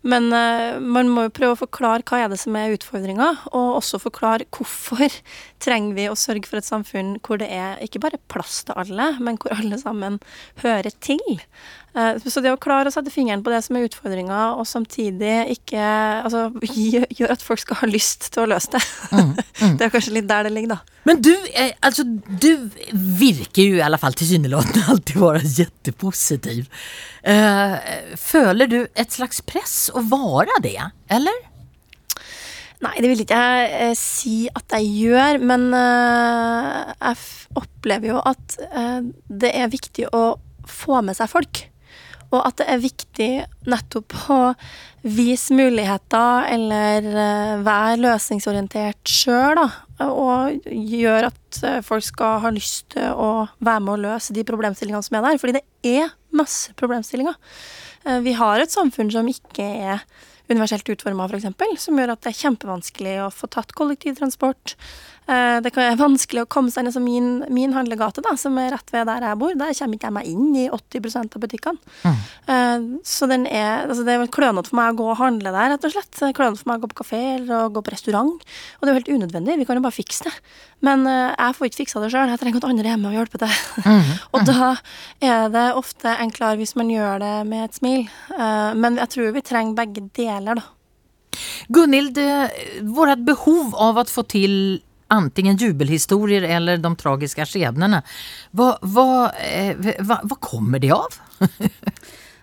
[0.03, 3.79] men uh, man må jo prøve å forklare hva er det som er utfordringa, og
[3.79, 5.07] også forklare hvorfor
[5.63, 9.13] trenger vi å sørge for et samfunn hvor det er ikke bare plass til alle,
[9.23, 10.19] men hvor alle sammen
[10.59, 11.39] hører til.
[11.97, 15.47] Uh, så det å klare å sette fingeren på det som er utfordringa, og samtidig
[15.55, 15.81] ikke
[16.27, 16.47] Altså
[17.17, 18.83] gjør at folk skal ha lyst til å løse det.
[19.11, 19.75] Mm, mm.
[19.79, 21.01] Det er kanskje litt der det ligger, da.
[21.07, 22.49] Men du, eh, altså, du
[22.93, 26.71] virker jo i alle fall tilsynelatende alltid være kjempepositiv.
[27.27, 27.77] Uh,
[28.21, 30.77] føler du et slags press å være det,
[31.11, 31.45] eller?
[32.85, 38.19] Nei, det vil ikke jeg eh, si at jeg gjør, men eh, jeg opplever jo
[38.21, 40.25] at eh, det er viktig å
[40.69, 41.63] få med seg folk.
[42.35, 43.29] Og at det er viktig
[43.71, 44.39] nettopp å
[45.07, 49.67] vise muligheter eller uh, være løsningsorientert sjøl, da.
[50.07, 54.43] Og gjøre at uh, folk skal ha lyst til å være med å løse de
[54.47, 55.39] problemstillingene som er der.
[55.41, 57.37] Fordi det er masse problemstillinger.
[58.03, 60.03] Uh, vi har et samfunn som ikke er
[60.51, 64.75] universelt utforma, f.eks., som gjør at det er kjempevanskelig å få tatt kollektivtransport.
[65.27, 68.55] Eh, det kan være vanskelig å komme seg inn i min, min, handlegate, da, som
[68.61, 69.55] er rett ved der jeg bor.
[69.59, 71.95] Der kommer ikke jeg meg inn i 80 av butikkene.
[72.03, 72.21] Mm.
[72.53, 75.73] Eh, så den er, altså det er klønete for meg å gå og handle der,
[75.75, 76.23] rett og slett.
[76.37, 78.47] Klønete for meg å gå på kafé eller å gå på restaurant.
[78.79, 80.35] Og det er jo helt unødvendig, vi kan jo bare fikse det.
[80.85, 83.17] Men eh, jeg får ikke fiksa det sjøl, jeg trenger at andre er hjemme og
[83.17, 83.59] hjelper til.
[83.83, 84.09] Mm.
[84.33, 84.71] og da
[85.25, 88.09] er det ofte enklere hvis man gjør det med et smil.
[88.77, 90.67] Men jeg tror vi trenger begge deler, da.
[91.73, 92.17] Gunhild,
[92.95, 94.53] vårt behov av å få til
[95.07, 98.01] antingen jubelhistorier eller de tragiske skjebnene.
[98.55, 99.07] Hva, hva,
[99.41, 101.19] eh, hva, hva kommer det av?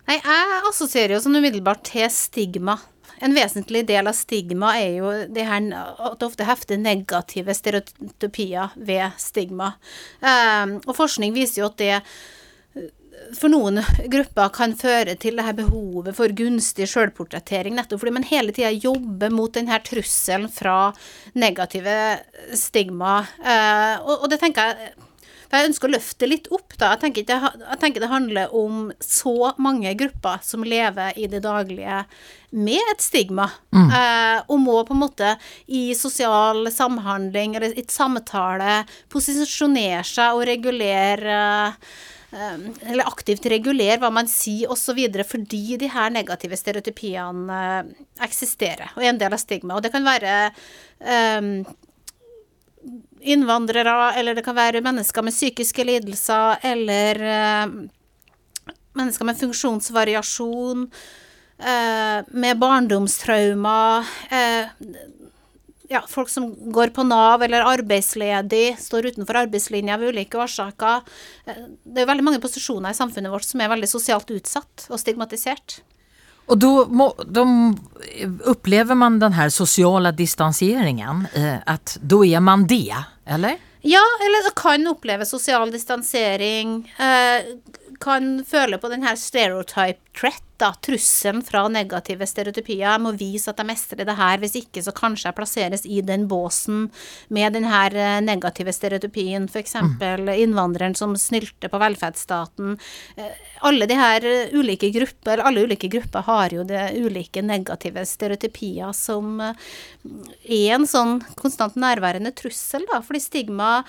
[0.09, 2.79] Nei, Jeg assosierer jo sånn umiddelbart til stigma.
[3.23, 8.75] En vesentlig del av stigma er jo det her at det ofte hefter negative stereotypier
[8.77, 9.75] ved stigma.
[10.21, 12.01] Um, og forskning viser jo at det
[13.35, 18.27] for noen grupper kan føre til det her behovet for gunstig sjølportrettering, nettopp fordi man
[18.29, 20.93] hele tida jobber mot denne trusselen fra
[21.39, 21.97] negative
[22.59, 23.21] stigma.
[23.41, 24.93] Uh, og, det tenker jeg
[25.55, 26.93] Jeg ønsker å løfte litt opp, da.
[26.95, 31.45] Jeg tenker, det, jeg tenker, det, handler om så mange grupper som lever i det
[31.45, 32.03] daglige
[32.55, 33.87] med et stigma, mm.
[33.99, 35.35] eh, og må på en måte
[35.67, 41.39] i sosial samhandling eller i et samtale posisjonere seg og regulere
[42.35, 47.93] Ehm, eller aktivt regulere hva man sier osv., fordi de her negative stereotypiene eh,
[48.27, 49.79] eksisterer og er en del av stigmaet.
[49.79, 50.35] Og det kan være
[51.39, 51.53] um,
[53.25, 57.67] innvandrere, eller det kan være mennesker med psykiske lidelser, eller eh,
[58.95, 60.87] mennesker med funksjonsvariasjon,
[61.59, 64.15] eh, med barndomstraumer.
[64.33, 64.89] Uh,
[65.89, 71.03] ja, folk som går på Nav eller arbeidsledig, står utenfor arbeidslinja av ulike årsaker.
[71.47, 75.01] Eh, det er veldig mange posisjoner i samfunnet vårt som er veldig sosialt utsatt og
[75.01, 75.81] stigmatisert.
[76.47, 77.45] Og da
[78.53, 82.93] opplever man den her sosiale distanseringen, eh, at da er man det,
[83.25, 83.57] eller?
[83.85, 86.83] Ja, eller kan oppleve sosial distansering.
[86.99, 87.55] Eh,
[88.01, 92.85] kan føle på den her stereotype threat da, trusselen fra negative stereotypier.
[92.85, 96.01] Jeg må vise at jeg mestrer det her, hvis ikke så kanskje jeg plasseres i
[96.07, 96.89] den båsen
[97.35, 99.75] med den her eh, negative stereotypien, f.eks.
[99.83, 100.31] Mm.
[100.47, 102.79] innvandreren som snylter på velferdsstaten.
[103.19, 103.35] Eh,
[103.67, 108.95] alle de her eh, ulike grupper, alle ulike grupper har jo det ulike negative stereotypier
[108.95, 113.81] som er en sånn konstant nærværende trussel, da, fordi stigma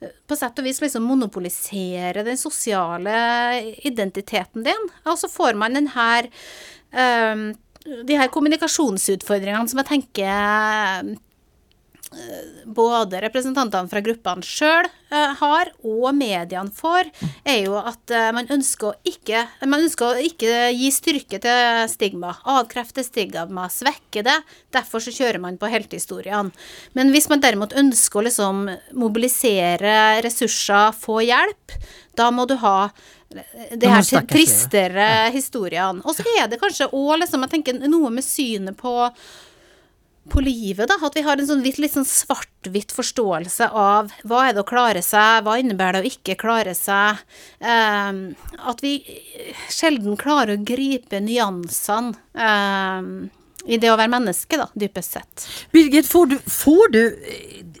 [0.00, 3.12] på sett og vis liksom monopoliserer den sosiale
[3.84, 4.86] identiteten din.
[5.04, 6.30] Og så får man den her
[6.92, 7.50] um,
[8.06, 11.16] De her kommunikasjonsutfordringene som jeg tenker
[12.66, 17.10] både representantene fra gruppene sjøl har, og mediene får,
[17.46, 21.84] er jo at eh, man ønsker å ikke Man ønsker å ikke gi styrke til
[21.90, 22.32] stigma.
[22.50, 24.36] Avkrefte stigma, svekke det.
[24.74, 26.50] Derfor så kjører man på heltehistoriene.
[26.98, 28.66] Men hvis man derimot ønsker å liksom
[28.98, 31.78] mobilisere ressurser, få hjelp,
[32.18, 32.90] da må du ha
[33.30, 35.28] det her til tristere ja.
[35.30, 36.02] historiene.
[36.02, 39.12] Og så er det kanskje òg liksom, jeg tenker, noe med synet på
[40.30, 40.96] på livet, da.
[41.02, 44.68] At vi har en sånn litt, litt sånn svart-hvitt forståelse av hva er det å
[44.68, 47.22] klare seg, hva innebærer det å ikke klare seg.
[47.58, 49.00] Um, at vi
[49.72, 53.30] sjelden klarer å gripe nyansene um,
[53.66, 55.48] i det å være menneske, da, dypest sett.
[55.74, 57.02] Birgit, får du, får du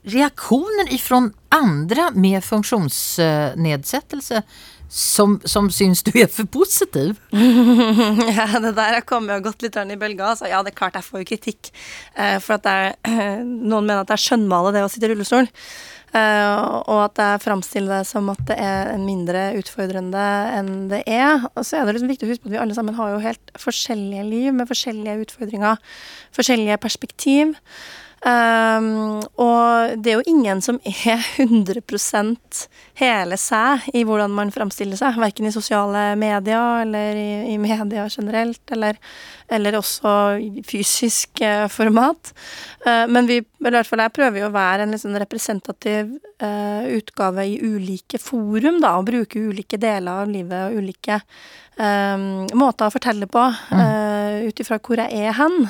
[0.10, 4.42] reaktioner ifrån med med funktionsnedsättelse
[4.90, 7.14] som, som syns du er for positiv?
[8.40, 10.32] Ja, det der har kommet og gått litt i bølga.
[10.32, 11.70] Altså, ja, det er klart jeg får jo kritikk.
[12.18, 12.98] Eh, for at jeg,
[13.70, 15.48] noen mener at det er skjønnmale det å sitte i rullestol.
[16.10, 16.54] Eh,
[16.90, 20.26] og at jeg framstiller det som at det er mindre utfordrende
[20.56, 21.46] enn det er.
[21.54, 23.24] Og så er det liksom viktig å huske på at vi alle sammen har jo
[23.24, 25.82] helt forskjellige liv med forskjellige utfordringer.
[26.36, 27.54] Forskjellige perspektiv.
[28.20, 31.80] Um, og det er jo ingen som er 100
[33.00, 38.04] hele seg i hvordan man framstiller seg, verken i sosiale medier eller i, i media
[38.12, 38.98] generelt, eller,
[39.48, 42.34] eller også i fysisk uh, format.
[42.84, 46.12] Uh, men vi, eller i hvert fall jeg prøver jo å være en sånn representativ
[46.44, 51.16] uh, utgave i ulike forum, da, og bruke ulike deler av livet og ulike
[51.80, 55.62] eh, måter å fortelle på, uh, ut ifra hvor jeg er hen.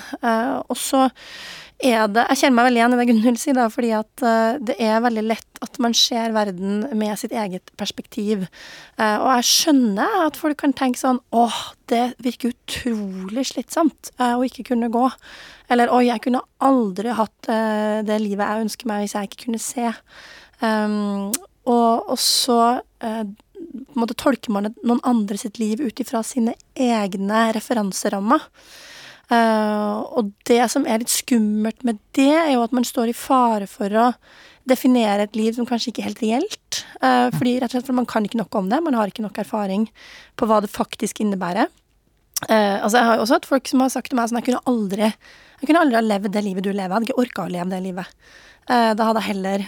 [0.67, 1.07] Og så
[1.81, 4.77] det Jeg kjenner meg veldig igjen i det Gunhild sier, da, fordi at uh, det
[4.83, 8.45] er veldig lett at man ser verden med sitt eget perspektiv.
[9.01, 14.37] Uh, og jeg skjønner at folk kan tenke sånn åh, det virker utrolig slitsomt uh,
[14.37, 15.07] å ikke kunne gå.
[15.73, 19.61] Eller oi, jeg kunne aldri hatt det livet jeg ønsker meg hvis jeg ikke kunne
[19.63, 19.93] se.
[20.59, 21.31] Um,
[21.71, 22.59] og, og så
[22.99, 28.49] på en tolker man noen andre sitt liv ut ifra sine egne referanserammer.
[29.31, 33.17] Eh, og det som er litt skummelt med det, er jo at man står i
[33.17, 34.11] fare for å
[34.69, 36.81] definere et liv som kanskje ikke er helt reelt.
[37.01, 39.25] Uh, fordi rett og slett for man kan ikke nok om det, man har ikke
[39.25, 39.87] nok erfaring
[40.39, 41.71] på hva det faktisk innebærer.
[42.45, 44.47] Uh, altså Jeg har jo også hatt folk som har sagt til meg sånn Jeg
[44.47, 46.87] kunne aldri Jeg kunne aldri ha levd det livet du lever.
[46.87, 48.17] Jeg hadde ikke orka å leve det livet.
[48.71, 49.65] Da hadde jeg heller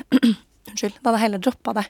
[0.71, 0.95] Unnskyld.
[1.01, 1.87] Da hadde jeg heller droppa det.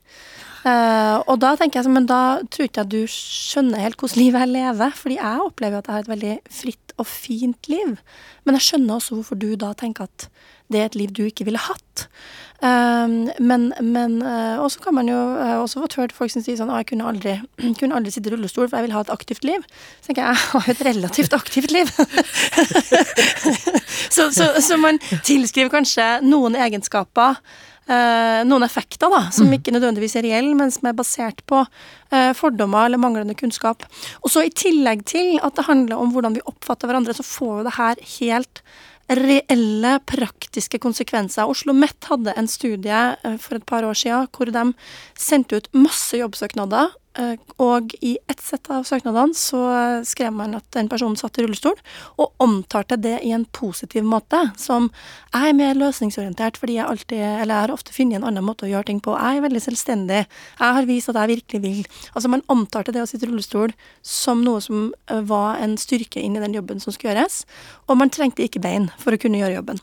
[0.62, 4.20] Uh, og da tenker jeg sånn, men da tror ikke jeg du skjønner helt hvordan
[4.20, 4.94] livet jeg lever.
[4.98, 7.96] Fordi jeg opplever jo at jeg har et veldig fritt og fint liv.
[8.46, 10.28] Men jeg skjønner også hvorfor du da tenker at
[10.72, 12.06] det er et liv du ikke ville hatt.
[12.62, 15.18] Uh, men, men uh, Og så kan man jo
[15.58, 17.32] også få hørt folk som sier sånn Å, jeg kunne aldri,
[17.80, 19.66] kunne aldri sitte i rullestol, for jeg vil ha et aktivt liv.
[19.98, 21.90] Så tenker jeg jeg har et relativt aktivt liv.
[24.14, 27.70] så, så, så man tilskriver kanskje noen egenskaper eh,
[28.46, 32.86] noen effekter da, som ikke nødvendigvis er reelle, men som er basert på eh, fordommer
[32.86, 33.82] eller manglende kunnskap.
[34.22, 37.58] Og så I tillegg til at det handler om hvordan vi oppfatter hverandre, så får
[37.58, 38.62] jo det her helt
[39.12, 41.44] reelle, praktiske konsekvenser.
[41.44, 44.64] Oslo OsloMet hadde en studie eh, for et par år siden hvor de
[45.18, 46.92] sendte ut masse jobbsøknader.
[47.18, 49.60] Eh, Og i ett sett av søknadene så
[50.06, 51.76] skrev man at den personen satt i rullestol,
[52.18, 54.40] og omtalte det i en positiv måte.
[54.60, 54.90] Som
[55.32, 58.66] jeg er mer løsningsorientert fordi jeg alltid, eller jeg har ofte funnet en annen måte
[58.66, 59.16] å gjøre ting på.
[59.18, 60.22] Jeg er veldig selvstendig.
[60.58, 61.82] Jeg har vist at jeg virkelig vil.
[62.14, 66.20] Altså Man omtalte det å sitte i rullestol som noe som eh, var en styrke
[66.22, 67.42] inn i den jobben som skulle gjøres.
[67.88, 69.82] Og man trengte ikke bein for å kunne gjøre jobben.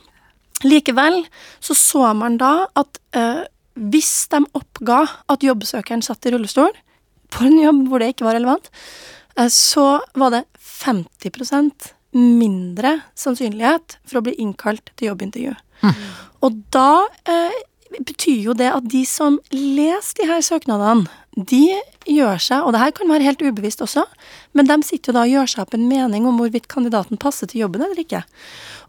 [0.65, 1.21] Likevel
[1.63, 3.45] så så man da at øh,
[3.79, 6.73] hvis de oppga at jobbsøkeren satt i rullestol
[7.33, 8.69] på en jobb hvor det ikke var relevant,
[9.37, 15.55] eh, så var det 50% mindre sannsynlighet for å bli innkalt til jobbintervju.
[16.45, 17.57] Og da eh,
[17.97, 21.77] betyr jo det at de som leser de her søknadene, de
[22.09, 24.03] gjør seg, og det her kan være helt ubevisst også,
[24.57, 27.49] men de sitter jo da og gjør seg opp en mening om hvorvidt kandidaten passer
[27.49, 28.23] til jobben eller ikke.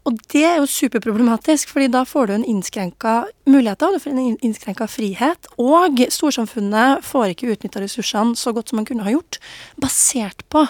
[0.09, 4.39] Og det er jo superproblematisk, fordi da får du en innskrenka muligheter, du får en
[4.41, 9.37] innskrenka frihet, og storsamfunnet får ikke utnytta ressursene så godt som man kunne ha gjort,
[9.81, 10.65] basert på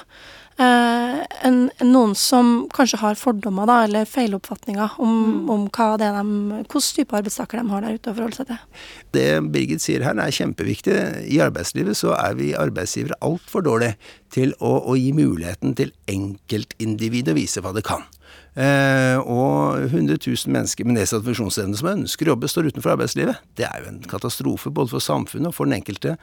[0.59, 6.19] eh, en, noen som kanskje har fordommer da, eller feiloppfatninger om, om hva det er
[6.19, 8.85] de, hvilken type arbeidstakere de har der ute å forholde seg til.
[9.15, 10.97] Det Birgit sier her er kjempeviktig.
[11.31, 13.95] I arbeidslivet så er vi arbeidsgivere altfor dårlige
[14.35, 18.03] til å, å gi muligheten til enkeltindividet å vise hva det kan.
[18.51, 23.39] Eh, og 100 000 mennesker med nedsatt funksjonsevne som ønsker å jobbe, står utenfor arbeidslivet.
[23.55, 26.17] Det er jo en katastrofe både for samfunnet og for den enkelte.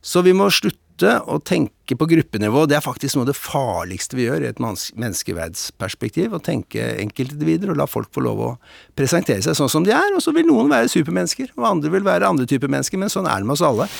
[0.00, 2.64] Så vi må slutte å tenke på gruppenivå.
[2.70, 6.32] Det er faktisk noe av det farligste vi gjør i et menneskeverdsperspektiv.
[6.32, 8.50] Å tenke enkeltindivider og la folk få lov å
[8.96, 10.14] presentere seg sånn som de er.
[10.16, 13.28] Og så vil noen være supermennesker, og andre vil være andre typer mennesker, men sånn
[13.28, 13.90] er det med oss alle.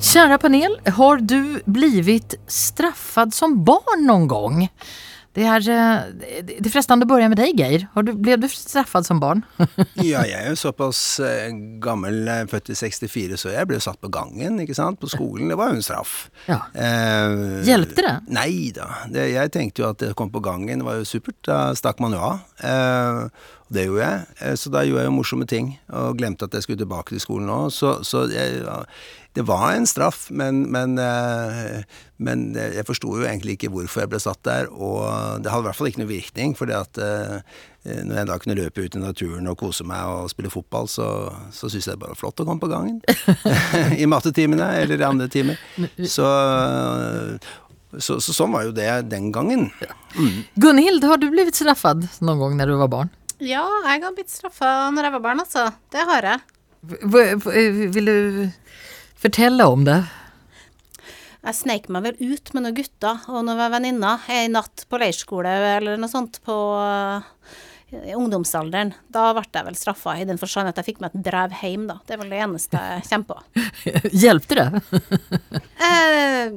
[0.00, 4.68] Kära panel, har du blivit straffad som barn någon gång?
[5.34, 6.02] Det er, eh,
[6.44, 7.84] det är frestande å börja med deg, Geir.
[7.94, 9.42] Har du, blev du straffad som barn?
[9.94, 14.00] Ja, jeg er jo såpass eh, gammel, eh, født i 64, så jeg ble satt
[14.02, 15.50] på gangen, ikke sant, på skolen.
[15.52, 16.16] Det var jo en straff.
[16.48, 16.62] Ja.
[16.74, 18.16] Eh, Hjelpte det?
[18.34, 18.88] Nei da.
[19.12, 21.38] Det, jeg tenkte jo at det kom på gangen, det var jo supert.
[21.46, 22.42] Da stakk man jo av.
[22.58, 23.22] Eh,
[23.68, 24.58] det gjorde jeg.
[24.58, 27.50] Så da gjorde jeg jo morsomme ting, og glemte at jeg skulle tilbake til skolen
[27.52, 27.60] nå.
[27.74, 28.64] Så, så jeg,
[29.36, 31.82] det var en straff, men, men, eh,
[32.16, 34.70] men jeg forsto jo egentlig ikke hvorfor jeg ble satt der.
[34.72, 35.04] Og
[35.44, 37.38] det hadde i hvert fall ikke noe virkning, for at eh,
[37.84, 41.06] når jeg da kunne løpe ut i naturen og kose meg og spille fotball, så,
[41.54, 42.98] så syntes jeg det bare var flott å komme på gangen.
[44.02, 45.60] I mattetimene eller i andre timer.
[46.02, 46.26] Så,
[47.94, 49.68] så, så, sånn var jo det den gangen.
[50.16, 50.42] Mm.
[50.58, 53.14] Gunhild, har du blitt straffet noen gang når du var barn?
[53.38, 55.68] Ja, jeg har blitt straffa når jeg var barn, altså.
[55.94, 56.42] Det har jeg.
[56.82, 57.22] V
[57.94, 58.48] vil du
[59.18, 60.00] fortelle om det?
[61.46, 65.52] Jeg sneik meg vel ut med noen gutter og noen venninner en natt på leirskole
[65.78, 66.56] eller noe sånt på
[67.88, 68.92] i ungdomsalderen.
[69.08, 71.86] Da ble jeg vel straffa i den forstand at jeg fikk meg et brev hjem,
[71.88, 71.98] da.
[72.04, 73.62] Det er vel det eneste jeg kommer på.
[74.24, 74.66] Hjelpte det?
[75.88, 76.52] eh,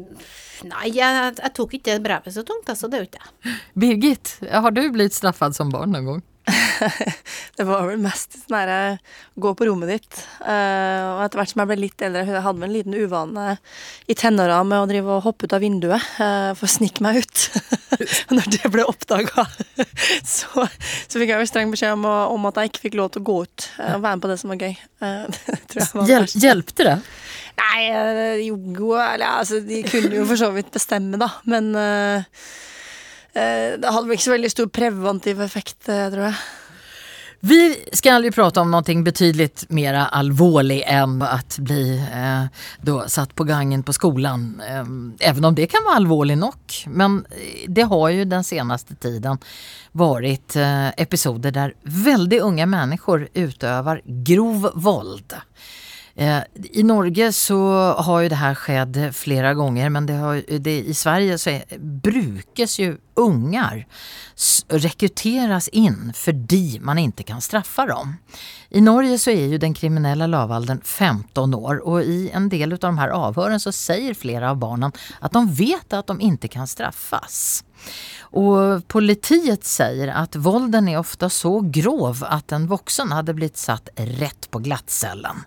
[0.67, 2.91] nei, jeg, jeg, tok ikke det brevet så tungt, altså.
[2.91, 3.55] Det gjorde jeg.
[3.79, 6.25] Birgit, har du blitt straffet som barn noen gang?
[7.57, 8.77] det var vel mest sånn herre
[9.41, 10.21] gå på rommet ditt.
[10.41, 13.55] Uh, og etter hvert som jeg ble litt eldre, jeg hadde en liten uvane
[14.09, 17.21] i tenåra med å drive og hoppe ut av vinduet uh, for å snike meg
[17.21, 17.45] ut.
[18.29, 19.45] og når det ble oppdaga,
[20.35, 23.23] så, så, fikk jeg jo streng beskjed om, om, at jeg ikke fikk lov til
[23.23, 24.73] å gå ut uh, og være med på det som var gøy.
[25.01, 26.97] var Hjel hjelpte det?
[27.61, 27.81] Nei,
[28.47, 28.55] jo,
[28.95, 31.73] eller altså, de kunne jo for så vidt bestemme, da, men
[32.11, 32.23] Eh,
[33.33, 36.41] det hadde ikke så veldig stor preventiv effekt, eh, tror jeg.
[37.43, 41.29] Vi skal jo prate om noe betydelig mer alvorlig enn å
[41.65, 42.59] bli eh,
[43.09, 44.61] satt på gangen på skolen.
[44.61, 46.75] Eh, om det kan være alvorlig nok.
[46.93, 47.23] Men
[47.65, 49.41] det har jo den seneste tiden
[49.97, 55.33] vært eh, episoder der veldig unge mennesker utøver grov vold.
[56.15, 56.43] Eh,
[56.73, 57.59] I Norge så
[58.03, 61.77] har jo det her skjedd flere ganger men det har, det, i Sverige så er,
[61.79, 63.85] brukes jo unger
[64.71, 68.15] rekrutteres inn fordi man ikke kan straffe dem.
[68.71, 72.83] I Norge så er jo den kriminelle lavalderen 15 år og i en del av
[72.83, 76.69] de her avhørene så sier flere av barna at de vet at de ikke kan
[76.69, 77.61] straffes.
[78.31, 83.91] Og politiet sier at vålden er ofte så grov at en voksen hadde blitt satt
[84.21, 85.43] rett på glattcellen.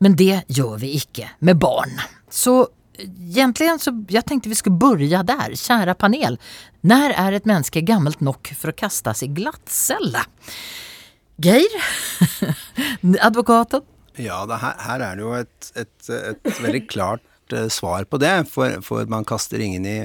[0.00, 1.92] Men det gjør vi ikke med barn.
[2.32, 5.56] Så egentligen så jeg tenkte vi skulle börja der.
[5.56, 6.38] Kära panel,
[6.80, 10.24] når er et menneske gammelt nok for å kastes i glattcelle?
[11.42, 11.72] Geir,
[13.28, 13.84] advokaten?
[14.16, 17.24] Ja, her, her, er det jo et, et, et veldig klart
[17.70, 18.32] svar på det.
[18.50, 19.96] For, for, man kaster ingen i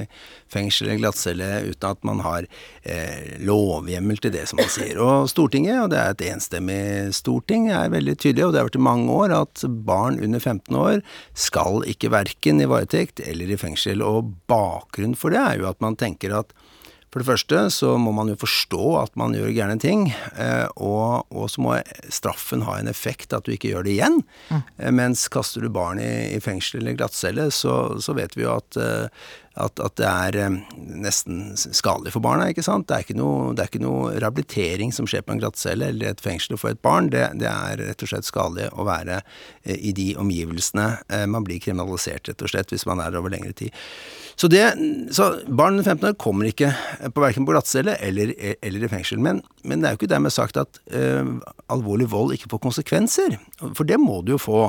[0.52, 2.46] fengsel eller glattcelle uten at man har
[2.82, 5.00] eh, lovhjemmel til det, som man sier.
[5.02, 6.82] Og Stortinget, og det er et enstemmig
[7.16, 10.78] storting, er veldig tydelig, og det har vært i mange år, at barn under 15
[10.78, 11.00] år
[11.34, 14.04] skal ikke verken i varetekt eller i fengsel.
[14.06, 16.54] Og bakgrunnen for det er jo at man tenker at
[17.12, 20.06] for det første så må man jo forstå at man gjør gærne ting,
[20.40, 21.76] eh, og, og, så må
[22.08, 24.22] straffen ha en effekt at du ikke gjør det igjen.
[24.48, 24.62] Mm.
[24.78, 28.56] Eh, mens kaster du barn i, i fengsel eller glattcelle, så, så, vet vi jo
[28.56, 29.28] at uh,
[29.60, 30.54] at, at, det er eh,
[31.04, 32.48] nesten skadelig for barna.
[32.48, 32.86] ikke sant?
[32.88, 36.12] Det er ikke, noe, det er ikke noe rehabilitering som skjer på en glattcelle eller
[36.12, 37.10] et fengsel for et barn.
[37.12, 40.88] Det, det, er rett og slett skadelig å være eh, i de omgivelsene.
[41.12, 43.76] Eh, man blir kriminalisert, rett og slett, hvis man er der over lengre tid.
[44.36, 44.62] Så, det,
[45.14, 46.72] så barn under 15 år kommer ikke
[47.12, 49.20] på verken på glattcelle eller, eller, i fengsel.
[49.22, 51.36] Men, men, det er jo ikke dermed sagt at uh,
[51.72, 53.36] alvorlig vold ikke får konsekvenser.
[53.76, 54.66] For det må det jo få.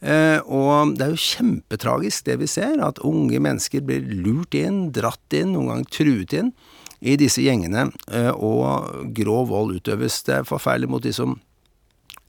[0.00, 4.86] Eh, og det er jo kjempetragisk det vi ser, at unge mennesker blir lurt inn,
[4.96, 6.54] dratt inn, noen ganger truet inn
[7.00, 10.22] i disse gjengene, eh, og grov vold utøves.
[10.24, 11.36] Det er forferdelig mot de som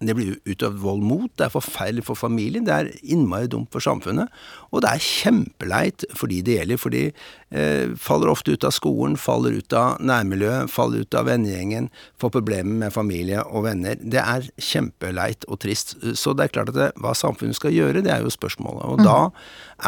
[0.02, 3.84] det blir utøvd vold mot, det er forferdelig for familien, det er innmari dumt for
[3.86, 4.32] samfunnet,
[4.72, 9.18] og det er kjempeleit for de det gjelder, fordi eh, faller ofte ut av skolen,
[9.20, 11.90] faller ut av nærmiljøet, faller ut av vennegjengen,
[12.22, 14.00] får problemer med familie og venner.
[14.00, 15.98] Det er kjempeleit og trist.
[16.16, 18.86] Så det er klart at det, hva samfunnet skal gjøre, det er jo spørsmålet.
[18.88, 19.08] Og mm.
[19.10, 19.18] da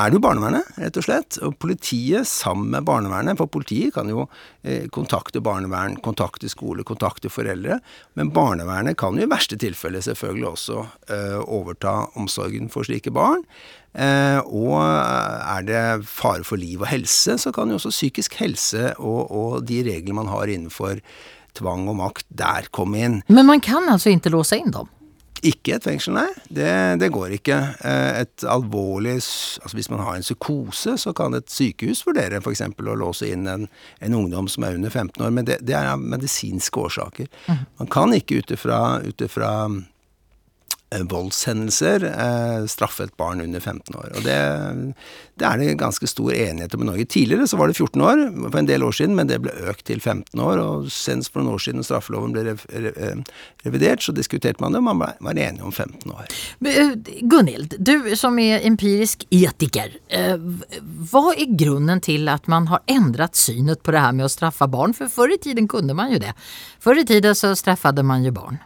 [0.04, 1.38] er det jo barnevernet, rett og slett.
[1.48, 4.26] Og politiet sammen med barnevernet, for politiet kan jo
[4.67, 7.80] eh, kontakte barnevern, kontakte skole, kontakte foreldre.
[8.19, 13.47] Men barnevernet kan jo i verste tilfelle selvfølgelig også eh, overta omsorgen for slike barn.
[13.94, 18.94] Eh, og er det fare for liv og helse, så kan jo også psykisk helse
[18.98, 21.00] og, og de reglene man har innenfor
[21.58, 23.22] tvang og makt, der komme inn.
[23.30, 24.89] Men man kan altså ikke låse inn dem?
[25.44, 26.30] Ikke et fengsel, nei.
[26.48, 26.72] Det,
[27.02, 27.58] det, går ikke.
[27.84, 32.64] Eh, et alvorlig Altså hvis man har en psykose, så kan et sykehus vurdere f.eks.
[32.64, 33.68] å låse inn en,
[34.00, 37.28] en, ungdom som er under 15 år, men det, det er av medisinske årsaker.
[37.50, 37.66] Mm.
[37.82, 39.93] Man kan ikke ut ifra Eh,
[41.02, 44.10] voldshendelser eh, straffe barn under 15 år.
[44.18, 44.38] Og det,
[45.39, 47.06] det, er det ganske stor enighet om i Norge.
[47.06, 49.86] Tidligere så var det 14 år, for en del år siden, men det ble økt
[49.89, 50.62] til 15 år.
[50.64, 53.24] Og senest for noen år siden straffeloven ble eh,
[53.66, 56.28] revidert, så diskuterte man det, og man var enig om 15 år.
[56.70, 56.94] Eh,
[57.30, 59.98] Gunhild, du som er empirisk etiker.
[60.10, 64.70] Hva er grunnen til at man har endret synet på det her med å straffe
[64.72, 64.96] barn?
[64.98, 66.36] For før i tiden kunne man jo det.
[66.84, 68.62] Før i tiden så straffet man jo barn.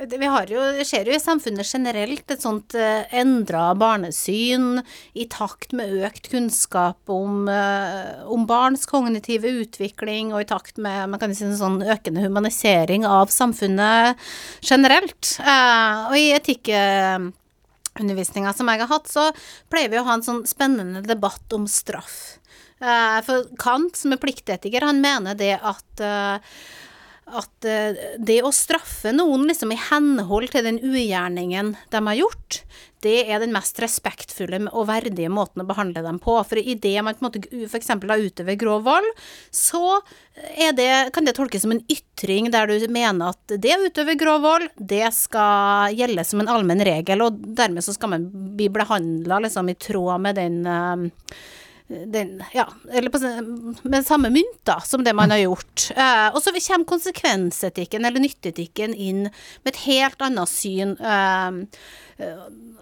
[0.00, 4.80] Vi har jo, ser jo i samfunnet generelt et sånt eh, endra barnesyn
[5.12, 11.12] i takt med økt kunnskap om, uh, om, barns kognitive utvikling, og i takt med
[11.12, 14.16] man kan si, en sånn økende humanisering av samfunnet
[14.64, 15.36] generelt.
[15.44, 19.28] Uh, og i etikkundervisninga som jeg har hatt, så
[19.68, 22.40] pleier vi å ha en sånn spennende debatt om straff.
[22.80, 26.00] for Kant, som er pliktetiker, han mener det at
[27.36, 32.62] at eh, det å straffe noen liksom i henhold til den ugjerningen de har gjort,
[33.00, 36.34] det er den mest respektfulle og verdige måten å behandle dem på.
[36.44, 37.92] For i det man på en måte f.eks.
[37.96, 39.08] utøver grov vold,
[39.54, 40.00] så
[40.76, 44.44] det, kan det tolkes som en ytring der du mener at det å utøve grov
[44.44, 48.28] vold, det skal gjelde som en allmenn regel, og dermed så skal man
[48.58, 51.08] bli behandla liksom i tråd med den uh,
[51.90, 53.18] den, ja, eller på,
[53.82, 55.90] med samme mynt da, som det man har gjort.
[55.96, 60.94] Eh, og så kommer konsekvensetikken eller nytteetikken inn med et helt annet syn.
[61.00, 61.50] Eh,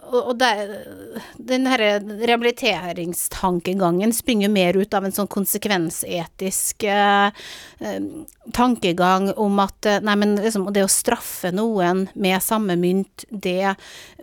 [0.09, 0.49] og det,
[1.37, 7.29] den her rehabiliteringstankegangen springer mer ut av en sånn konsekvensetisk eh,
[8.57, 13.75] tankegang om at eh, nei, men liksom, det å straffe noen med samme mynt, det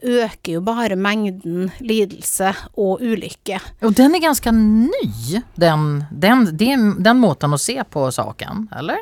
[0.01, 3.59] øker jo bare mengden lidelse og ulykke.
[3.85, 9.01] Og den er ganske ny, den, den, den, den måten å se på saken, eller?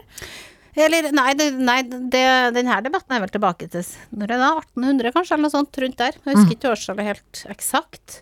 [0.75, 2.23] Eller nei, det, nei det,
[2.55, 5.79] denne debatten er vel tilbake til når er det da, 1800 kanskje, eller noe sånt
[5.83, 6.17] rundt der.
[6.17, 6.55] Jeg husker mm.
[6.55, 8.17] ikke årstallet helt eksakt.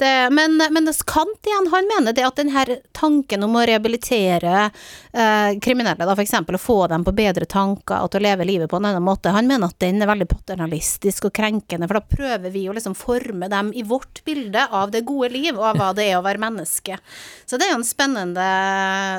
[0.00, 2.64] Det, men, men Kant igjen, han mener det at denne
[2.96, 6.34] tanken om å rehabilitere eh, kriminelle, da f.eks.
[6.44, 9.32] å få dem på bedre tanker og til å leve livet på en annen måte,
[9.34, 12.96] han mener at den er veldig paternalistisk og krenkende, for da prøver vi å liksom
[12.98, 16.24] forme dem i vårt bilde av det gode liv og av hva det er å
[16.26, 16.98] være menneske.
[17.44, 18.48] Så det er jo en spennende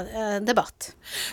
[0.05, 0.91] eh, debatt.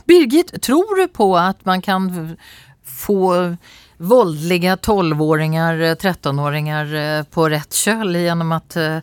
[0.09, 2.36] Birgit, tror du på att man kan
[2.84, 3.57] få
[4.03, 8.99] voldelige 12-åringer, 13-åringer eh, på rett kjøl gjennom å uh,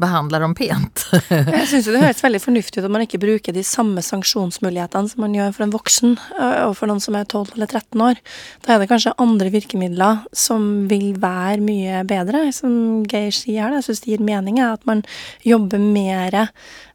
[0.00, 1.04] behandle dem pent.
[1.30, 5.24] jeg syns det høres veldig fornuftig ut at man ikke bruker de samme sanksjonsmulighetene som
[5.24, 8.22] man gjør for en voksen eh, og for noen som er 12 eller 13 år.
[8.64, 13.78] Da er det kanskje andre virkemidler som vil være mye bedre, som Geir sier her.
[13.78, 15.04] Jeg syns det gir mening at man
[15.46, 16.50] jobber mer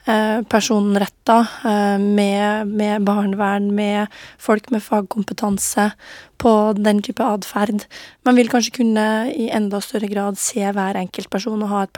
[0.09, 5.91] Eh, personretta, eh, med, med barnevern, med folk med fagkompetanse
[6.37, 7.83] på den type atferd.
[8.25, 11.93] Man vil kanskje kunne i enda større grad se hver enkelt person og ha et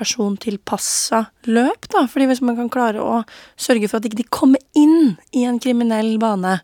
[0.91, 2.05] persontilpassa løp, da.
[2.07, 3.23] Fordi hvis man kan klare å
[3.57, 6.59] sørge for at ikke de ikke kommer inn i en kriminell bane,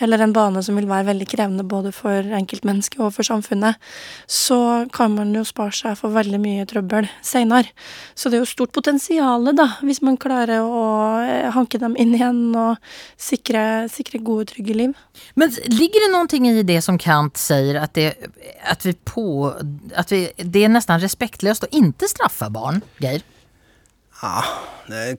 [0.00, 3.78] eller en bane som vil være veldig krevende både for enkeltmennesket og for samfunnet,
[4.26, 7.72] så kan man jo spare seg for veldig mye trøbbel seinere.
[8.14, 10.84] Så det er jo stort potensial, da, hvis man klarer å
[11.22, 12.76] eh, hanke dem inn igjen og
[13.16, 14.92] sikre, sikre gode, trygge liv.
[15.40, 18.12] Men ligger det noen ting i det som Kant sier at det,
[18.68, 19.48] at vi på,
[19.96, 23.24] at vi, det er nesten respektløst å ikke straffe barn, Geir?
[24.18, 24.42] Ja,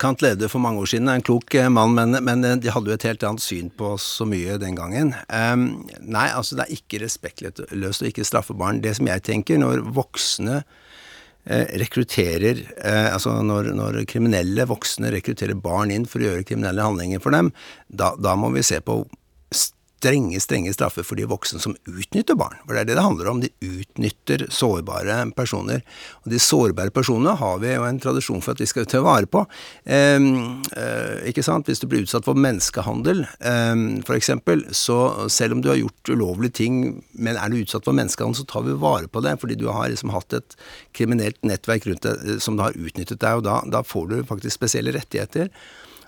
[0.01, 2.89] Kant levde for mange år siden, en klok eh, mann, men, men, eh, de hadde
[2.89, 5.13] jo et helt annet syn på så mye den gangen.
[5.29, 8.81] Um, nei, altså det er ikke respektløst å ikke straffe barn.
[8.83, 10.57] Det som jeg tenker, når voksne
[11.45, 16.89] eh, rekrutterer eh, Altså når, når, kriminelle voksne rekrutterer barn inn for å gjøre kriminelle
[16.89, 17.53] handlinger for dem,
[17.87, 19.03] da, da må vi se på
[19.99, 22.57] strenge, strenge straffer for de voksne som utnytter barn.
[22.65, 23.41] For det er det det handler om.
[23.43, 25.83] De utnytter sårbare personer.
[26.23, 29.29] Og de sårbare personene har vi jo en tradisjon for at vi skal ta vare
[29.29, 29.43] på.
[29.85, 31.67] Eh, eh, ikke sant?
[31.69, 33.75] Hvis du blir utsatt for menneskehandel, eh,
[34.05, 34.31] f.eks.,
[34.75, 34.99] så
[35.31, 36.79] selv om du har gjort ulovlige ting,
[37.13, 39.35] men er du utsatt for menneskehandel, så tar vi vare på det.
[39.41, 40.57] Fordi du har liksom hatt et
[40.95, 44.59] kriminelt nettverk rundt deg eh, som har utnyttet deg, og da, da får du faktisk
[44.59, 45.51] spesielle rettigheter.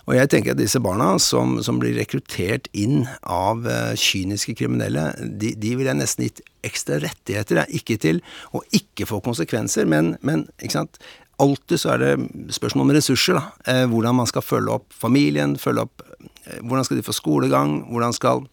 [0.08, 5.12] Og jeg tenker at disse barna som, som blir rekruttert inn av uh, kyniske kriminelle,
[5.22, 7.62] de, de vil jeg nesten gitt ekstra rettigheter.
[7.62, 7.66] Ja.
[7.70, 8.22] Ikke til
[8.54, 11.02] å ikke få konsekvenser, men, men ikke sant?
[11.42, 13.38] alltid så er det spørsmål om ressurser.
[13.38, 13.72] Da.
[13.72, 17.78] Eh, hvordan man skal følge opp familien, følge opp eh, Hvordan skal de få skolegang?
[17.90, 18.44] Hvordan skal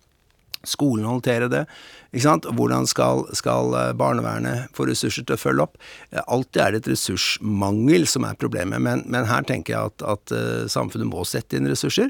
[0.68, 1.64] skolen håndtere det?
[2.10, 2.48] Ikke sant?
[2.58, 5.78] Hvordan skal, skal, eh, barnevernet få ressurser til å følge opp?
[6.12, 10.06] Eh, alltid er det et ressursmangel som er problemet, men, men her tenker jeg at,
[10.16, 12.10] at uh, samfunnet må sette inn ressurser.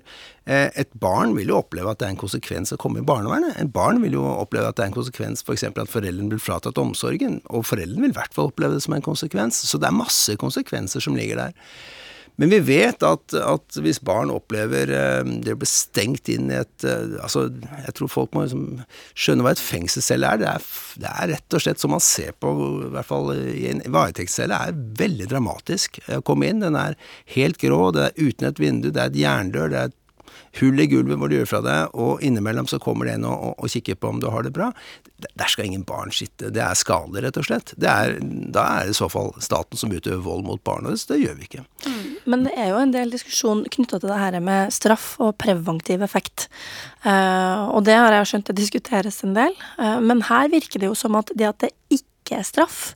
[0.50, 3.60] Eh, et barn vil jo oppleve at det er en konsekvens å komme i barnevernet.
[3.60, 5.68] Et barn vil jo oppleve at det er en konsekvens f.eks.
[5.68, 8.96] For at foreldrene blir fratatt omsorgen, og foreldrene vil i hvert fall oppleve det som
[8.96, 9.60] en konsekvens.
[9.68, 11.76] Så det er masse konsekvenser som ligger der.
[12.40, 16.60] Men vi vet at, at hvis barn opplever eh, det å bli stengt inn i
[16.62, 17.50] et eh, Altså,
[17.84, 18.80] jeg tror folk må liksom
[19.12, 20.40] skjønne hva et fengselscelle er.
[20.40, 20.70] Det, er.
[21.04, 22.54] det er rett og slett som man ser på,
[22.88, 26.64] i hvert fall i en varetektscelle, er veldig dramatisk å komme inn.
[26.64, 26.96] Den er
[27.36, 29.99] helt grå, det er uten et vindu, det er et jerndør, det er et
[30.62, 33.38] hull i gulvet hvor du gjør fra deg, og innimellom så kommer det en og,
[33.50, 34.70] og, og, kikker på om du har det bra.
[35.20, 36.52] Der skal ingen barn sitte.
[36.54, 37.74] Det er skadelig, rett og slett.
[37.80, 41.08] Er, da er det i så fall staten som utøver vold mot barna deres.
[41.10, 41.66] det, gjør vi ikke.
[41.86, 42.04] Mm.
[42.34, 46.04] Men det er jo en del diskusjon knytta til det her med straff og preventiv
[46.06, 46.50] effekt.
[47.06, 49.56] Uh, og det har jeg skjønt det diskuteres en del.
[49.80, 52.94] Uh, men her virker det jo som at det at det ikke er straff,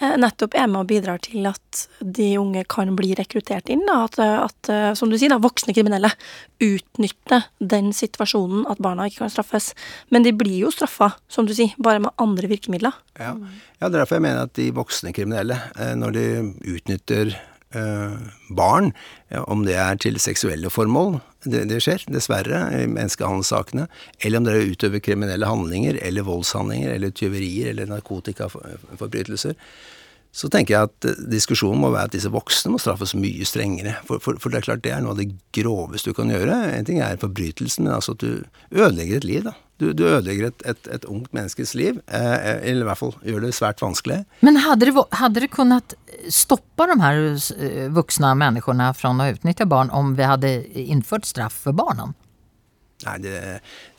[0.00, 3.84] nettopp er med og bidrar til at de unge kan bli rekruttert inn.
[3.92, 6.10] At, at, eh, som du sier, da, voksne kriminelle
[6.64, 9.72] utnytter den situasjonen at barna ikke kan straffes.
[10.14, 12.96] Men de blir jo straffa, som du sier, bare med andre virkemidler.
[13.18, 13.34] Ja,
[13.80, 16.28] ja det er derfor jeg mener at de voksne kriminelle, eh, når de
[16.76, 17.36] utnytter
[18.54, 18.92] barn,
[19.50, 23.88] om det er til seksuelle formål, det, det skjer dessverre i menneskehandelssakene,
[24.24, 29.58] eller om det er utøver kriminelle handlinger, eller voldshandlinger, eller tyverier, eller narkotikaforbrytelser,
[30.34, 33.94] så tenker jeg at diskusjonen må være at disse voksne må straffes mye strengere.
[34.08, 36.56] For, for, for, det er klart det er noe av det groveste du kan gjøre.
[36.74, 38.42] En ting er forbrytelsen, men altså at du
[38.74, 39.54] ødelegger et liv, da.
[39.82, 43.42] Du, du ødelegger et, et, et, ungt menneskes liv, eh, eller i hvert fall gjør
[43.42, 44.20] det svært vanskelig.
[44.46, 45.96] Men hadde det, hadde det kunnet
[46.30, 47.22] stoppe de her
[47.58, 52.12] eh, voksne menneskene fra å utnytte barn om vi hadde innført straff for barna?
[53.04, 53.34] Nei, det,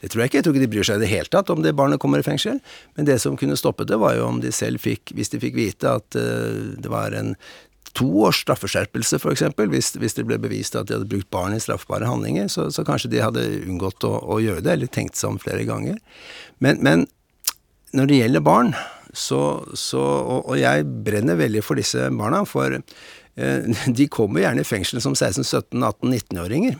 [0.01, 0.39] det, tror jeg ikke.
[0.39, 2.25] Jeg tror ikke de bryr seg i det hele tatt om det barnet kommer i
[2.25, 2.59] fengsel.
[2.97, 5.57] Men det som kunne stoppet det, var jo om de selv fikk, hvis de fikk
[5.57, 7.35] vite at uh, det var en
[7.95, 9.45] to års straffeskjerpelse, f.eks.
[9.71, 12.83] Hvis, hvis det ble bevist at de hadde brukt barn i straffbare handlinger, så, så
[12.87, 16.01] kanskje de hadde unngått å, å, gjøre det, eller tenkt seg om flere ganger.
[16.63, 17.05] Men, men
[17.95, 18.73] når det gjelder barn,
[19.15, 19.39] så,
[19.79, 22.81] så og, og, jeg brenner veldig for disse barna, for
[23.35, 26.77] de kommer gjerne i fengsel som 16-17-18-19-åringer.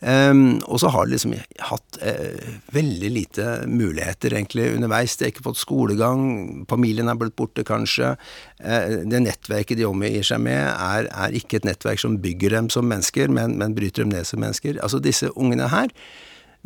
[0.00, 1.36] Um, og så har de liksom
[1.68, 5.14] hatt uh, veldig lite muligheter egentlig underveis.
[5.16, 6.24] De har ikke fått skolegang,
[6.70, 8.16] familien er blitt borte kanskje.
[8.58, 12.72] Uh, det nettverket de omgir seg med, er, er, ikke et nettverk som bygger dem
[12.74, 14.82] som mennesker, men, men bryter dem ned som mennesker.
[14.82, 15.94] Altså disse ungene her,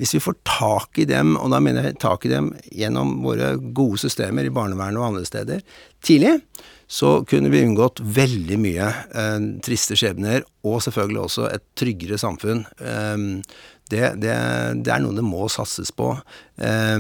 [0.00, 3.54] hvis vi får tak i dem, og da mener jeg tak i dem gjennom våre
[3.60, 5.60] gode systemer i barnevernet og andre steder,
[6.04, 6.38] tidlig,
[6.86, 12.62] så kunne vi unngått veldig mye eh, triste skjebner, og selvfølgelig også et tryggere samfunn.
[12.78, 13.24] Eh,
[13.86, 14.34] det, det,
[14.82, 16.12] det, er noe det må satses på.
[16.58, 16.98] Eh,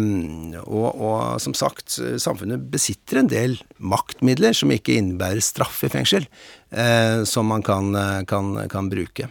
[0.64, 6.26] og, og, som sagt, samfunnet besitter en del maktmidler som ikke innebærer straff i fengsel,
[6.74, 7.94] eh, som man kan,
[8.30, 9.30] kan, kan bruke.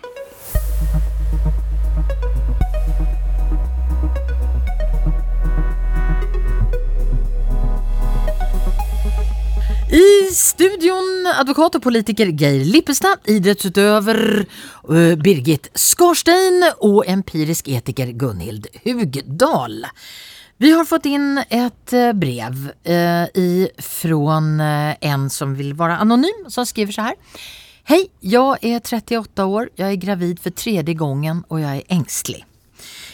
[9.95, 18.67] I studion advokat og politiker Geir Lippestad, idrettsutøver uh, Birgit Skarstein og empirisk etiker Gunhild
[18.83, 19.85] Hugdal.
[20.59, 24.41] Vi har fått inn et uh, brev uh, fra
[25.13, 27.47] en som vil være anonym, som skriver så her.
[27.87, 32.43] Hei, jeg er 38 år, jeg er gravid for tredje gangen og jeg er engstelig.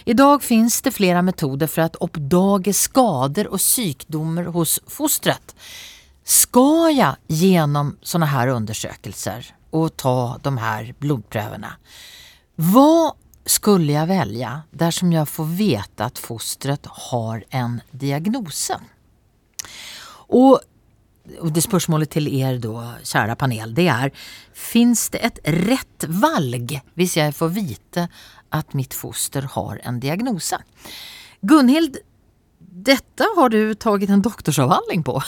[0.10, 5.54] I dag finns det flere metoder for å oppdage skader og sykdommer hos fostret.
[6.24, 11.74] Ska jag genom sånne här undersökelser och ta de här blodprövorna?
[12.56, 13.14] Vad
[13.46, 18.72] skulle jag välja där som jag får veta att fostret har en diagnos?
[20.28, 20.60] Och
[21.44, 24.12] det spørsmålet til er då, kära panel, det er
[24.54, 28.08] Finns det et rett valg hvis jeg får vite
[28.52, 30.58] at mitt foster har en diagnose?
[31.42, 31.98] Gunhild
[32.72, 35.20] dette har du tatt en doktorsavhandling på.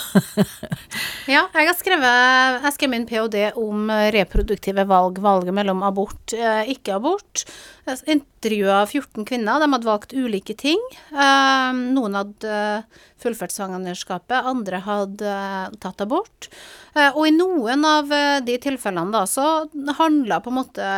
[1.24, 3.46] Ja, jeg har skrevet, jeg skrev min ph.d.
[3.60, 7.46] om reproduktive valg, valget mellom abort, eh, ikke abort.
[7.88, 10.80] Jeg intervjua 14 kvinner, de hadde valgt ulike ting.
[11.16, 16.50] Eh, Noen hadde eh, fullført svangerskapet, andre hadde eh, tatt abort.
[16.96, 18.12] Eh, Og i noen av
[18.44, 20.89] de tilfellene da, så handla på en måte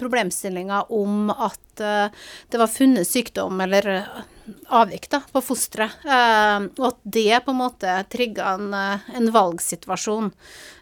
[0.00, 3.88] problemstillinga om at det var funnet sykdom eller
[4.70, 10.30] avvik da, på fosteret, eh, og at det på en måte trigga en, en valgsituasjon.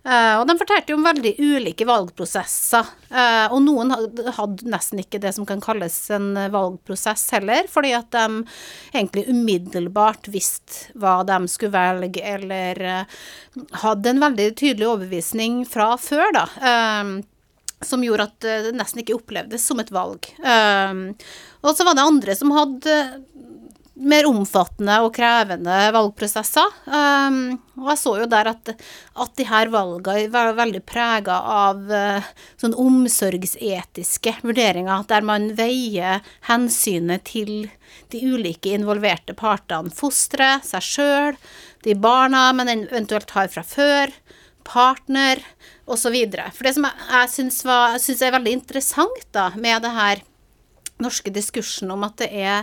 [0.02, 5.20] Eh, og de fortalte jo om veldig ulike valgprosesser, eh, og noen hadde nesten ikke
[5.22, 8.42] det som kan kalles en valgprosess heller, fordi at de
[8.90, 13.20] egentlig umiddelbart visste hva de skulle velge, eller eh,
[13.84, 16.46] hadde en veldig tydelig overbevisning fra før, da.
[17.82, 20.26] som gjorde at det nesten ikke opplevdes som et valg.
[21.62, 22.94] Og så var det andre som hadde
[24.02, 26.74] mer omfattende og krevende valgprosesser.
[26.86, 27.36] Um,
[27.80, 28.72] og jeg så jo der at,
[29.24, 32.30] at de her valgene var veldig prega av uh,
[32.60, 37.70] sånn omsorgsetiske vurderinger, der man veier hensynet til
[38.12, 39.92] de ulike involverte partene.
[39.94, 41.40] Fosteret, seg sjøl,
[41.86, 44.12] de barna man eventuelt har fra før
[44.66, 45.40] partner
[45.90, 46.14] osv.
[46.54, 50.22] For det som jeg, jeg syns, er veldig interessant da, med det her
[51.02, 52.62] norske diskursen om at det er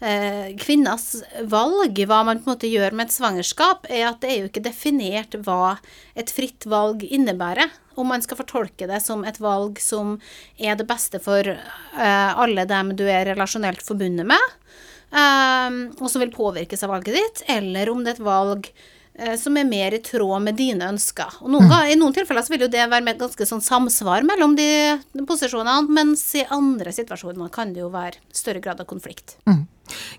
[0.00, 1.20] eh, kvinners
[1.50, 4.50] valg, hva man på en måte gjør med et svangerskap, er at det er jo
[4.50, 5.76] ikke definert hva
[6.18, 7.72] et fritt valg innebærer.
[8.00, 10.16] Om man skal fortolke det som et valg som
[10.56, 14.54] er det beste for eh, alle dem du er relasjonelt forbundet med,
[15.10, 18.72] eh, og som vil påvirkes av valget ditt, eller om det er et valg
[19.36, 21.34] som er mer i tråd med dine ønsker.
[21.42, 23.60] Og noen, ga- I noen tilfeller så vil jo det være med et ganske sånn
[23.60, 24.68] samsvar mellom de
[25.28, 29.36] posisjonene, mens i andre situasjoner kan det jo være større grad av konflikt.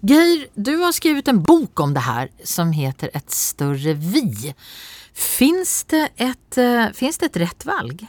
[0.04, 4.54] Geir, du har skrevet en bok om det her som heter Et større vi.
[5.14, 8.04] Finns det et, eh, finns det et rett valg?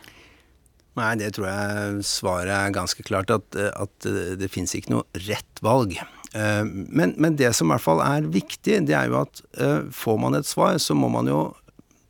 [0.97, 4.09] Nei, det tror jeg svaret er ganske klart, at, at
[4.39, 5.95] det fins ikke noe rett valg.
[6.35, 9.83] Eh, Men, men det som i hvert fall er viktig, det er jo at eh,
[9.93, 11.43] får man et svar, så må man jo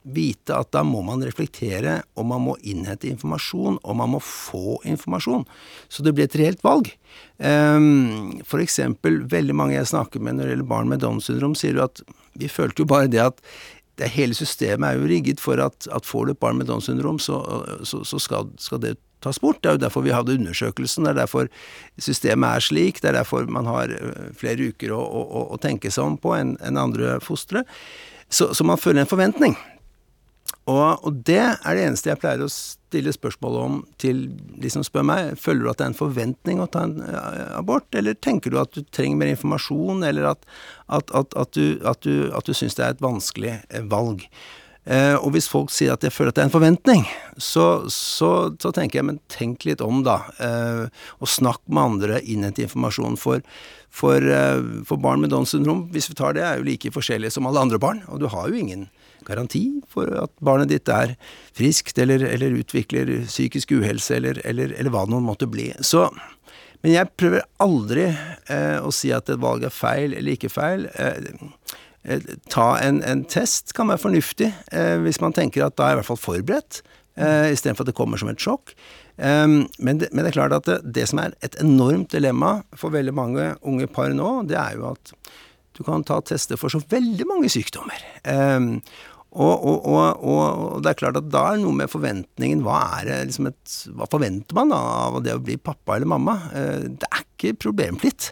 [0.03, 4.81] vite at da må man reflektere, og man må innhente informasjon, og man må få
[4.89, 5.45] informasjon.
[5.87, 6.91] Så det blir et reelt valg.
[7.39, 11.55] Um, for eksempel, veldig mange jeg snakker med når det gjelder barn med Downs syndrom,
[11.55, 12.03] sier jo at
[12.35, 13.39] vi følte jo bare det at
[14.01, 16.91] det hele systemet er jo rigget for at, at får du et barn med Downs
[16.91, 17.39] syndrom, så,
[17.87, 19.61] så, så skal, skal det tas bort.
[19.63, 21.51] Det er jo derfor vi hadde undersøkelsen, det er derfor
[22.01, 25.93] systemet er slik, det er derfor man har øh, flere uker å, å, å tenke
[25.93, 27.67] seg om på enn en andre fostre.
[28.33, 29.59] Så, så man føler en forventning.
[30.71, 34.29] Og, og det er det eneste jeg pleier å stille spørsmål om til
[34.63, 35.33] de som spør meg.
[35.41, 38.61] Føler du at det er en forventning å ta en eh, abort, eller tenker du
[38.63, 40.47] at du trenger mer informasjon, eller at,
[40.87, 44.23] at, at, at du, at du, du syns det er et vanskelig eh, valg?
[44.85, 47.05] Eh, og hvis folk sier at jeg føler at det er en forventning,
[47.39, 50.19] så, så, så tenker jeg men tenk litt om, da.
[50.43, 53.19] Eh, og snakk med andre, innhent informasjon.
[53.21, 53.45] For,
[53.95, 57.37] for, eh, for barn med Downs syndrom, hvis vi tar det, er jo like forskjellige
[57.37, 58.03] som alle andre barn.
[58.11, 58.89] Og du har jo ingen
[59.23, 61.15] garanti for at barnet ditt er
[61.55, 65.71] friskt eller, eller utvikler psykisk uhelse eller, eller, eller hva det nå måtte bli.
[65.79, 66.09] Så
[66.83, 70.89] men jeg prøver aldri eh, å si at et valg er feil eller ikke feil.
[70.99, 71.29] Eh,
[72.51, 75.99] ta en, en test kan være fornuftig, eh, hvis man tenker at da er jeg
[75.99, 76.81] i hvert fall forberedt,
[77.15, 78.75] eh, istedenfor at det kommer som et sjokk.
[79.23, 82.63] Um, men, det, men det er klart at det, det som er et enormt dilemma
[82.75, 85.13] for veldig mange unge par nå, det er jo at
[85.77, 88.01] du kan ta tester for så veldig mange sykdommer.
[88.25, 88.81] Um,
[89.33, 92.61] og, og, og, og det er klart at da er noe med forventningen.
[92.67, 96.11] Hva, er det, liksom et, hva forventer man da av det å bli pappa eller
[96.13, 96.35] mamma?
[96.53, 98.31] Eh, det er ikke problemfritt.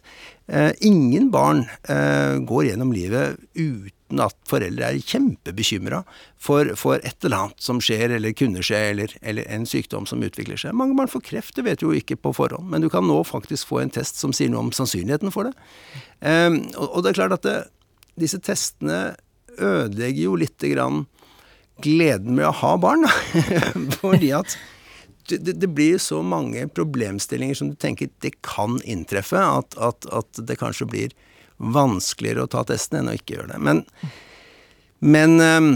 [0.50, 6.00] Eh, ingen barn eh, går gjennom livet uten at foreldre er kjempebekymra
[6.40, 10.22] for, for et eller annet som skjer eller kunne skje, eller, eller en sykdom som
[10.26, 10.74] utvikler seg.
[10.74, 13.20] Mange barn får kreft, det vet du jo ikke på forhånd, men du kan nå
[13.28, 15.54] faktisk få en test som sier noe om sannsynligheten for det.
[16.74, 17.56] og, og det er klart at det,
[18.18, 19.14] disse testene
[19.61, 21.04] ødelegger jo lite grann
[21.84, 23.06] gleden med å ha barn.
[24.00, 24.58] Fordi at
[25.39, 30.43] det, det blir så mange problemstillinger som du tenker det kan inntreffe, at, at, at
[30.47, 31.14] det kanskje blir
[31.61, 33.62] vanskeligere å ta testen enn å ikke gjøre det.
[33.62, 33.83] Men,
[35.01, 35.72] men um,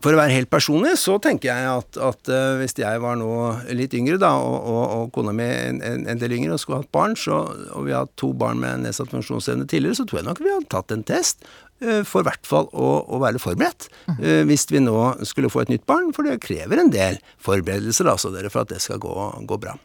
[0.00, 3.30] for å være helt personlig, så tenker jeg at, at uh, hvis jeg var nå
[3.76, 6.92] litt yngre, da, og, og, og kona mi en, en, del yngre og skulle hatt
[6.94, 7.42] barn, så,
[7.76, 10.54] og vi har hatt to barn med nedsatt funksjonsevne tidligere, så tror jeg nok vi
[10.54, 11.44] hadde tatt en test.
[11.82, 14.20] Eh, for hvert fall å, å være forberedt mm.
[14.48, 14.96] hvis vi nå
[15.28, 18.72] skulle få et nytt barn, for det krever en del forberedelser altså dere, for at
[18.72, 19.14] det skal gå,
[19.48, 19.76] gå bra.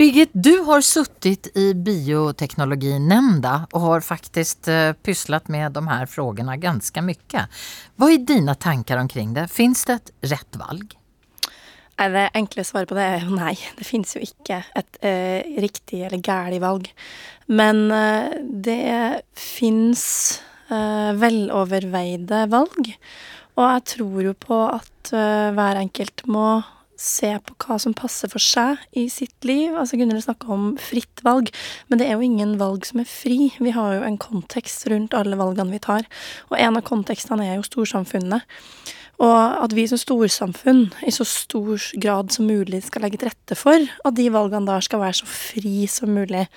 [0.00, 4.68] Birgit, du har sittet i Bioteknologinemnda og har faktisk
[5.02, 7.46] puslet pysslat med de her spørsmålene ganske mye.
[7.96, 9.48] Hva er dine tanker omkring det?
[9.52, 10.96] Fins det et rett valg?
[12.02, 13.54] Det enkle svaret på det er jo nei.
[13.78, 16.88] Det finnes jo ikke et eh, riktig eller galt valg.
[17.52, 20.51] Men eh, det fins eh,
[21.20, 22.92] veloverveide valg.
[23.58, 26.62] Og jeg tror jo på at eh, hver enkelt må
[27.02, 29.74] se på hva som passer for seg i sitt liv.
[29.74, 31.50] Altså Gunhild snakka om fritt valg,
[31.90, 33.50] men det er jo ingen valg som er fri.
[33.58, 36.06] Vi har jo en kontekst rundt alle valgene vi tar,
[36.50, 38.46] og en av kontekstene er jo storsamfunnet.
[39.22, 43.56] Og at vi som storsamfunn i så stor grad som mulig skal legge til rette
[43.58, 46.48] for at de valgene da skal være så fri som mulig.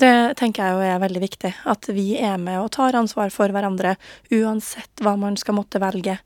[0.00, 1.52] Det tenker jeg jo er veldig viktig.
[1.68, 3.96] At vi er med og tar ansvar for hverandre
[4.32, 6.16] uansett hva man skal måtte velge.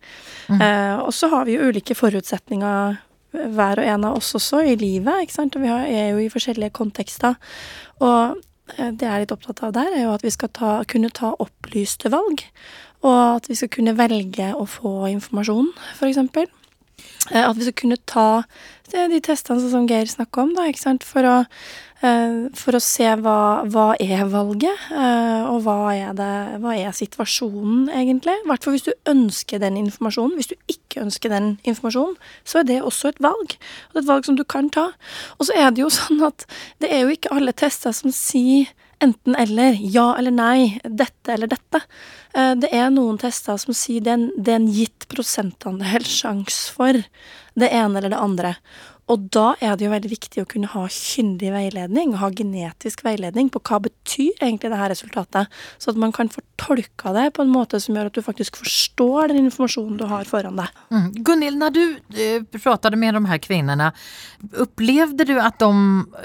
[0.54, 2.98] Eh, og så har vi jo ulike forutsetninger
[3.32, 5.56] hver og en av oss også i livet, ikke sant.
[5.58, 7.36] Og vi er jo i forskjellige kontekster.
[8.00, 8.38] Og
[8.76, 11.10] eh, det jeg er litt opptatt av der, er jo at vi skal ta, kunne
[11.14, 12.46] ta opplyste valg.
[13.06, 16.48] Og at vi skal kunne velge å få informasjon, f.eks.
[17.28, 18.28] At vi skal kunne ta
[18.88, 21.04] de testene som Geir snakker om, da, ikke sant.
[21.06, 21.36] For å,
[22.02, 26.96] eh, for å se hva, hva er valget, eh, og hva er, det, hva er
[26.96, 28.32] situasjonen, egentlig.
[28.32, 30.36] I hvert fall hvis du ønsker den informasjonen.
[30.38, 33.58] Hvis du ikke ønsker den informasjonen, så er det også et valg.
[33.94, 34.90] Et valg som du kan ta.
[35.38, 36.48] Og så er det jo sånn at
[36.80, 38.72] det er jo ikke alle tester som sier
[39.04, 41.82] enten eller, ja eller nei, dette eller dette.
[42.34, 46.06] Eh, Det er noen tester som sier det er en, det er en gitt prosentandel
[46.18, 47.02] sjanse for
[47.58, 48.54] det ene eller det andre.
[49.08, 53.48] Og da er det jo veldig viktig å kunne ha kyndig veiledning, ha genetisk veiledning
[53.52, 57.44] på hva betyr egentlig det her resultatet, så at man kan få tolka det på
[57.44, 60.82] en måte som gjør at du faktisk forstår den informasjonen du har foran deg.
[60.92, 61.06] Mm.
[61.24, 61.82] Gunhild, når du
[62.20, 63.88] eh, pratet med de her kvinnene,
[64.60, 65.72] opplevde du at de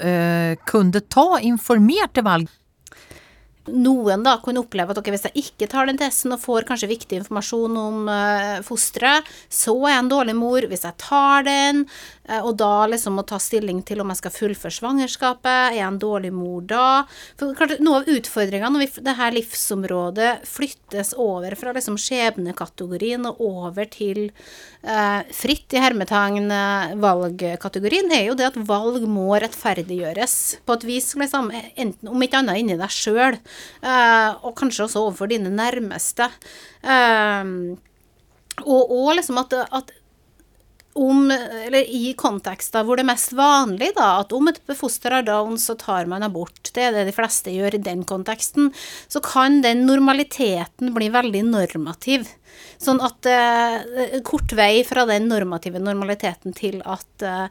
[0.04, 2.52] eh, kunne ta informerte valg?
[3.72, 6.90] Noen da kunne oppleve at okay, hvis jeg ikke tar den testen og får kanskje
[6.90, 10.66] viktig informasjon om uh, fosteret, så er jeg en dårlig mor.
[10.68, 14.32] Hvis jeg tar den, eh, og da liksom å ta stilling til om jeg skal
[14.32, 17.04] fullføre svangerskapet, er jeg en dårlig mor da?
[17.40, 23.26] For klart, Noe av utfordringene når vi, det her livsområdet flyttes over fra liksom skjebnekategorien
[23.28, 29.28] og over til eh, fritt i hermetegn eh, valgkategorien, er jo det at valg må
[29.42, 34.86] rettferdiggjøres på et vis, liksom, enten om ikke annet inni deg sjøl, eh, og kanskje
[34.88, 36.30] også overfor dine nærmeste.
[36.84, 37.52] Eh,
[38.62, 39.94] og, og liksom at, at
[40.94, 45.58] om, i kontekster hvor det er mest vanlig, da, at om et foster har down,
[45.60, 46.70] så tar man abort.
[46.74, 48.70] Det er det de fleste gjør i den konteksten.
[49.08, 52.28] Så kan den normaliteten bli veldig normativ.
[52.80, 57.46] Sånn at eh, Kort vei fra den normative normaliteten til at eh,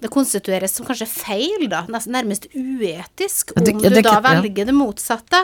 [0.00, 5.42] det konstitueres som kanskje feil, da, nærmest uetisk, om du da velger det motsatte.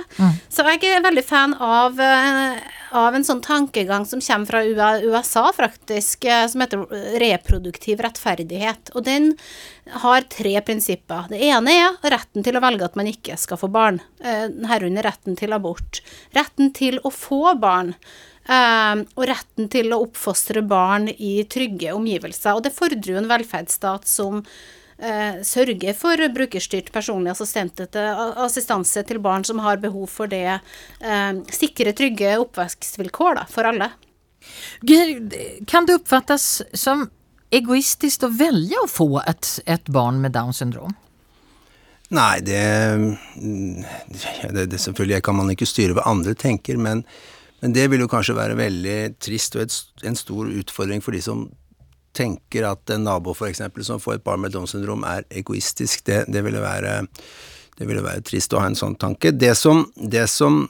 [0.49, 2.63] Så jeg er veldig fan av, eh,
[2.97, 6.87] av en sånn tankegang som kommer fra USA, faktisk, eh, som heter
[7.21, 8.95] reproduktiv rettferdighet.
[8.97, 9.35] Og den
[9.91, 11.27] har tre prinsipper.
[11.29, 15.03] Det ene er retten til å velge at man ikke skal få barn, eh, herunder
[15.03, 16.01] retten til abort.
[16.35, 17.95] Retten til å få barn.
[18.49, 22.57] eh, og retten til å oppfostre barn i trygge omgivelser.
[22.57, 24.43] Og det fordrer jo en velferdsstat som
[25.03, 30.61] sørge sørger for brukerstyrt personlig assistanse til barn som har behov for det.
[31.01, 33.93] Eh, sikre, trygge oppvekstvilkår for alle.
[35.67, 37.09] Kan det oppfattes som
[37.53, 40.95] egoistiskt å velge å få et, et barn med Downs syndrom?
[42.13, 42.63] Nei, det,
[44.53, 47.07] det, det Selvfølgelig kan man ikke styre hva andre tenker, men,
[47.63, 51.23] men det vil jo kanskje være veldig trist og et, en stor utfordring for de
[51.25, 51.47] som
[52.13, 56.05] tenker at en nabo for eksempel, som får et barn med Downs syndrom er egoistisk.
[56.05, 56.99] Det, det, ville være,
[57.79, 59.33] det ville være trist å ha en sånn tanke.
[59.33, 60.67] Det som, det som,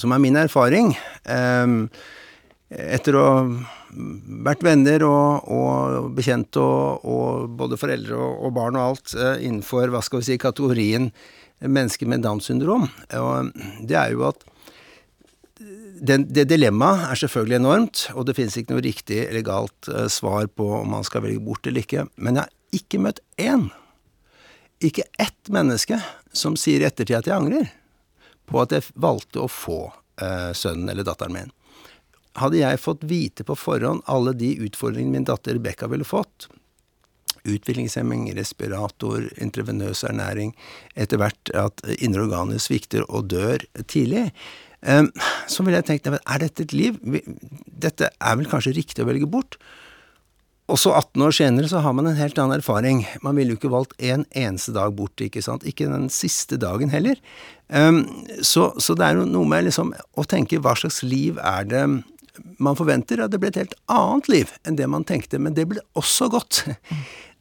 [0.00, 0.94] som er min erfaring
[1.28, 1.82] ehm,
[2.70, 3.42] etter å ha
[4.46, 9.46] vært venner og, og bekjent og, og både foreldre og, og barn og alt eh,
[9.46, 11.12] innenfor hva skal vi si, kategorien
[11.62, 12.84] mennesker med Downs syndrom.
[13.08, 14.42] Det er jo at
[15.96, 20.08] den, det dilemmaet er selvfølgelig enormt, og det finnes ikke noe riktig eller galt eh,
[20.12, 22.06] svar på om man skal velge bort eller ikke.
[22.16, 23.68] Men jeg har ikke møtt én,
[24.84, 26.00] ikke ett menneske,
[26.36, 27.70] som sier i ettertid at jeg angrer
[28.46, 29.86] på at jeg valgte å få
[30.20, 31.54] eh, sønnen eller datteren min.
[32.36, 36.50] Hadde jeg fått vite på forhånd alle de utfordringene min datter Rebekka ville fått,
[37.46, 40.52] utviklingshemming, respirator, intravenøs ernæring,
[40.98, 44.30] etter hvert at indre organer svikter og dør tidlig,
[44.86, 45.08] Um,
[45.50, 46.98] så ville jeg tenkt er dette et liv?
[47.66, 49.56] Dette er vel kanskje riktig å velge bort?
[50.66, 53.04] Og så 18 år senere så har man en helt annen erfaring.
[53.22, 55.66] Man ville jo ikke valgt en eneste dag bort, ikke sant.
[55.66, 57.20] Ikke den siste dagen heller.
[57.70, 58.02] Um,
[58.42, 61.84] så, så, det er jo noe med liksom å tenke hva slags liv er det
[62.58, 63.22] man forventer?
[63.24, 66.30] At det ble et helt annet liv enn det man tenkte, men det ble også
[66.32, 66.64] godt.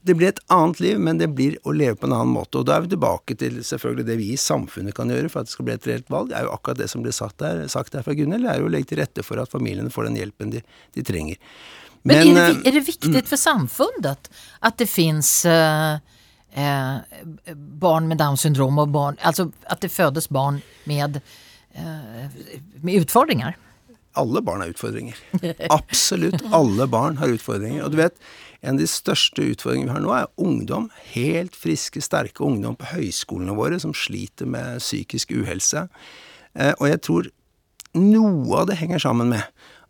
[0.06, 2.60] Det blir et annet liv, men det blir å leve på en annen måte.
[2.60, 5.50] Og da er vi tilbake til selvfølgelig det vi i samfunnet kan gjøre for at
[5.50, 6.30] det skal bli et reelt valg.
[6.30, 8.68] Det er jo akkurat det som ble sagt der, sagt der fra Gunhild, er jo
[8.70, 10.62] å legge til rette for at familiene får den hjelpen de,
[10.94, 11.42] de trenger.
[12.06, 14.30] Men, Men er, det, er, det viktig for samfunnet
[14.70, 15.98] at det fins eh,
[16.54, 17.20] eh,
[17.56, 21.18] barn med Downs syndrom og barn, altså at det fødes barn med,
[21.74, 22.28] eh,
[22.86, 23.58] med utfordringer?
[24.20, 25.20] Alle barn har utfordringer.
[25.74, 27.84] Absolutt alle barn har utfordringer.
[27.86, 28.18] Og du vet,
[28.62, 30.90] en av de største utfordringene vi har nå, er ungdom.
[31.14, 35.88] Helt friske, sterke ungdom på høyskolene våre som sliter med psykisk uhelse.
[36.56, 37.32] Eh, og jeg tror
[37.96, 39.44] noe av det henger sammen med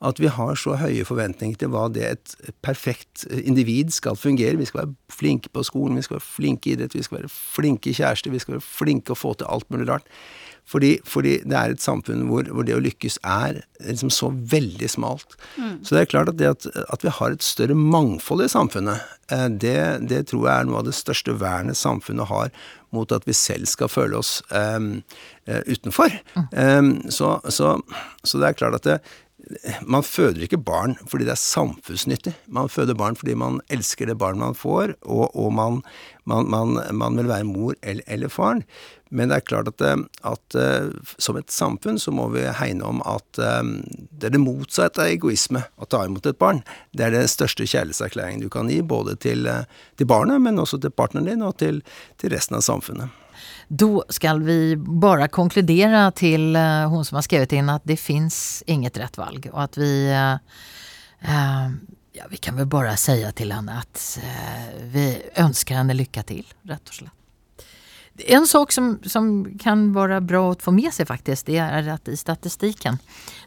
[0.05, 2.33] at vi har så høye forventninger til hva det et
[2.65, 4.59] perfekt individ skal fungere.
[4.59, 7.31] Vi skal være flinke på skolen, vi skal være flinke i idrett, vi skal være
[7.31, 10.11] flinke kjærester, vi skal være flinke å få til alt mulig rart.
[10.65, 14.89] Fordi, fordi det er et samfunn hvor, hvor, det å lykkes er liksom så veldig
[14.89, 15.37] smalt.
[15.59, 15.75] Mm.
[15.85, 19.03] Så det er klart at det at, at, vi har et større mangfold i samfunnet,
[19.29, 19.77] eh, det,
[20.09, 22.49] det, tror jeg er noe av det største vernet samfunnet har
[22.95, 25.03] mot at vi selv skal føle oss um,
[25.45, 26.13] utenfor.
[26.33, 26.45] Mm.
[26.55, 27.75] Um, så, så,
[28.23, 28.99] så, det er klart at det,
[29.85, 32.33] man føder ikke barn fordi det er samfunnsnyttig.
[32.47, 35.81] Man føder barn fordi man elsker det barn man får, og, og man,
[36.25, 38.63] man, man, man, vil være mor eller, eller faren.
[39.15, 40.89] Men det er klart at, eh, at, eh,
[41.21, 43.77] som et samfunn så må vi hegne om at um,
[44.11, 46.63] det er det motsatte av egoisme å ta imot et barn.
[46.91, 49.47] Det er den største kjærlighetserklæringen du kan gi, både til,
[49.95, 51.83] til barnet, men også til partneren din og til,
[52.21, 53.24] til resten av samfunnet.
[53.67, 58.63] Då ska vi bara konkludera till uh, hon som har skrivit in att det finns
[58.67, 60.33] inget rätt valg och att vi eh,
[61.29, 61.71] uh,
[62.13, 64.19] ja, vi kan väl bara säga till henne att
[64.81, 67.11] vi önskar henne lycka till, rätt och slett.
[68.17, 72.07] En sak som, som kan vara bra att få med sig faktiskt, det är att
[72.07, 72.97] i statistiken,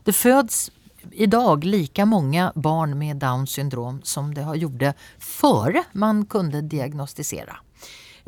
[0.05, 0.71] det föds
[1.13, 7.57] idag lika många barn med Downs syndrom som det har gjorde före man kunde diagnostisera.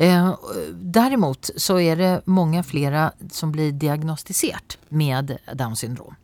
[0.00, 0.34] Eh,
[0.72, 6.14] däremot så är det många flera som blir diagnostiserat med Downs syndrom.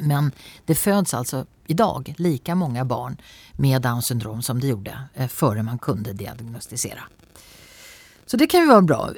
[0.00, 0.32] Men
[0.66, 3.16] det föds alltså idag lika många barn
[3.52, 7.00] med Downs syndrom som det gjorde eh, före man kunde diagnostisera.
[8.26, 9.10] Så det kan ju vara bra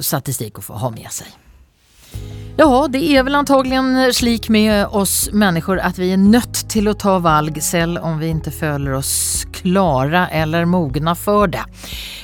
[0.00, 1.26] statistik att få ha med sig.
[2.56, 6.92] Ja, det er vel antagligen slik med oss människor at vi er nødt til å
[6.94, 9.12] ta valg selv om vi ikke føler oss
[9.56, 11.64] klara eller mogna for det.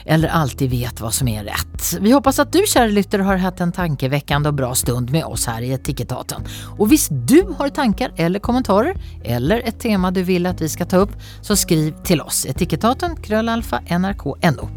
[0.04, 1.88] Eller alltid vet hva som er rett.
[2.00, 5.46] Vi hoppas at du kjære lytter har hatt en tankevekkende og bra stund med oss
[5.48, 6.44] her i Etikettaten.
[6.76, 10.92] Og hvis du har tanker eller kommentarer eller et tema du vil at vi skal
[10.92, 12.44] ta opp, så skriv til oss.
[12.48, 14.68] Etikettaten krøllalfa, NRK NO.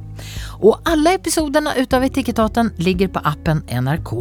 [0.61, 4.13] Och alla episoderna utav Etikettaten ligger på appen NRK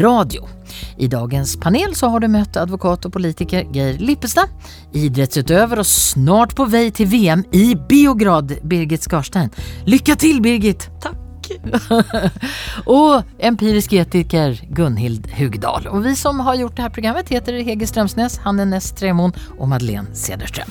[0.00, 0.48] Radio.
[0.96, 4.52] I dagens panel så har du møtt advokat og politiker Geir Lippestad,
[4.96, 9.52] idrettsutøver og snart på vei til VM i Biograd, Birgit Skarstein.
[9.86, 10.88] Lycka til, Birgit!
[11.02, 11.18] Takk.
[12.98, 15.88] og empirisk etiker Gunhild Hugdal.
[15.90, 19.68] Og vi som har gjort det här programmet heter Hege Strømsnes, Hanne Näss Tremon og
[19.68, 20.70] Madeleine Cederström.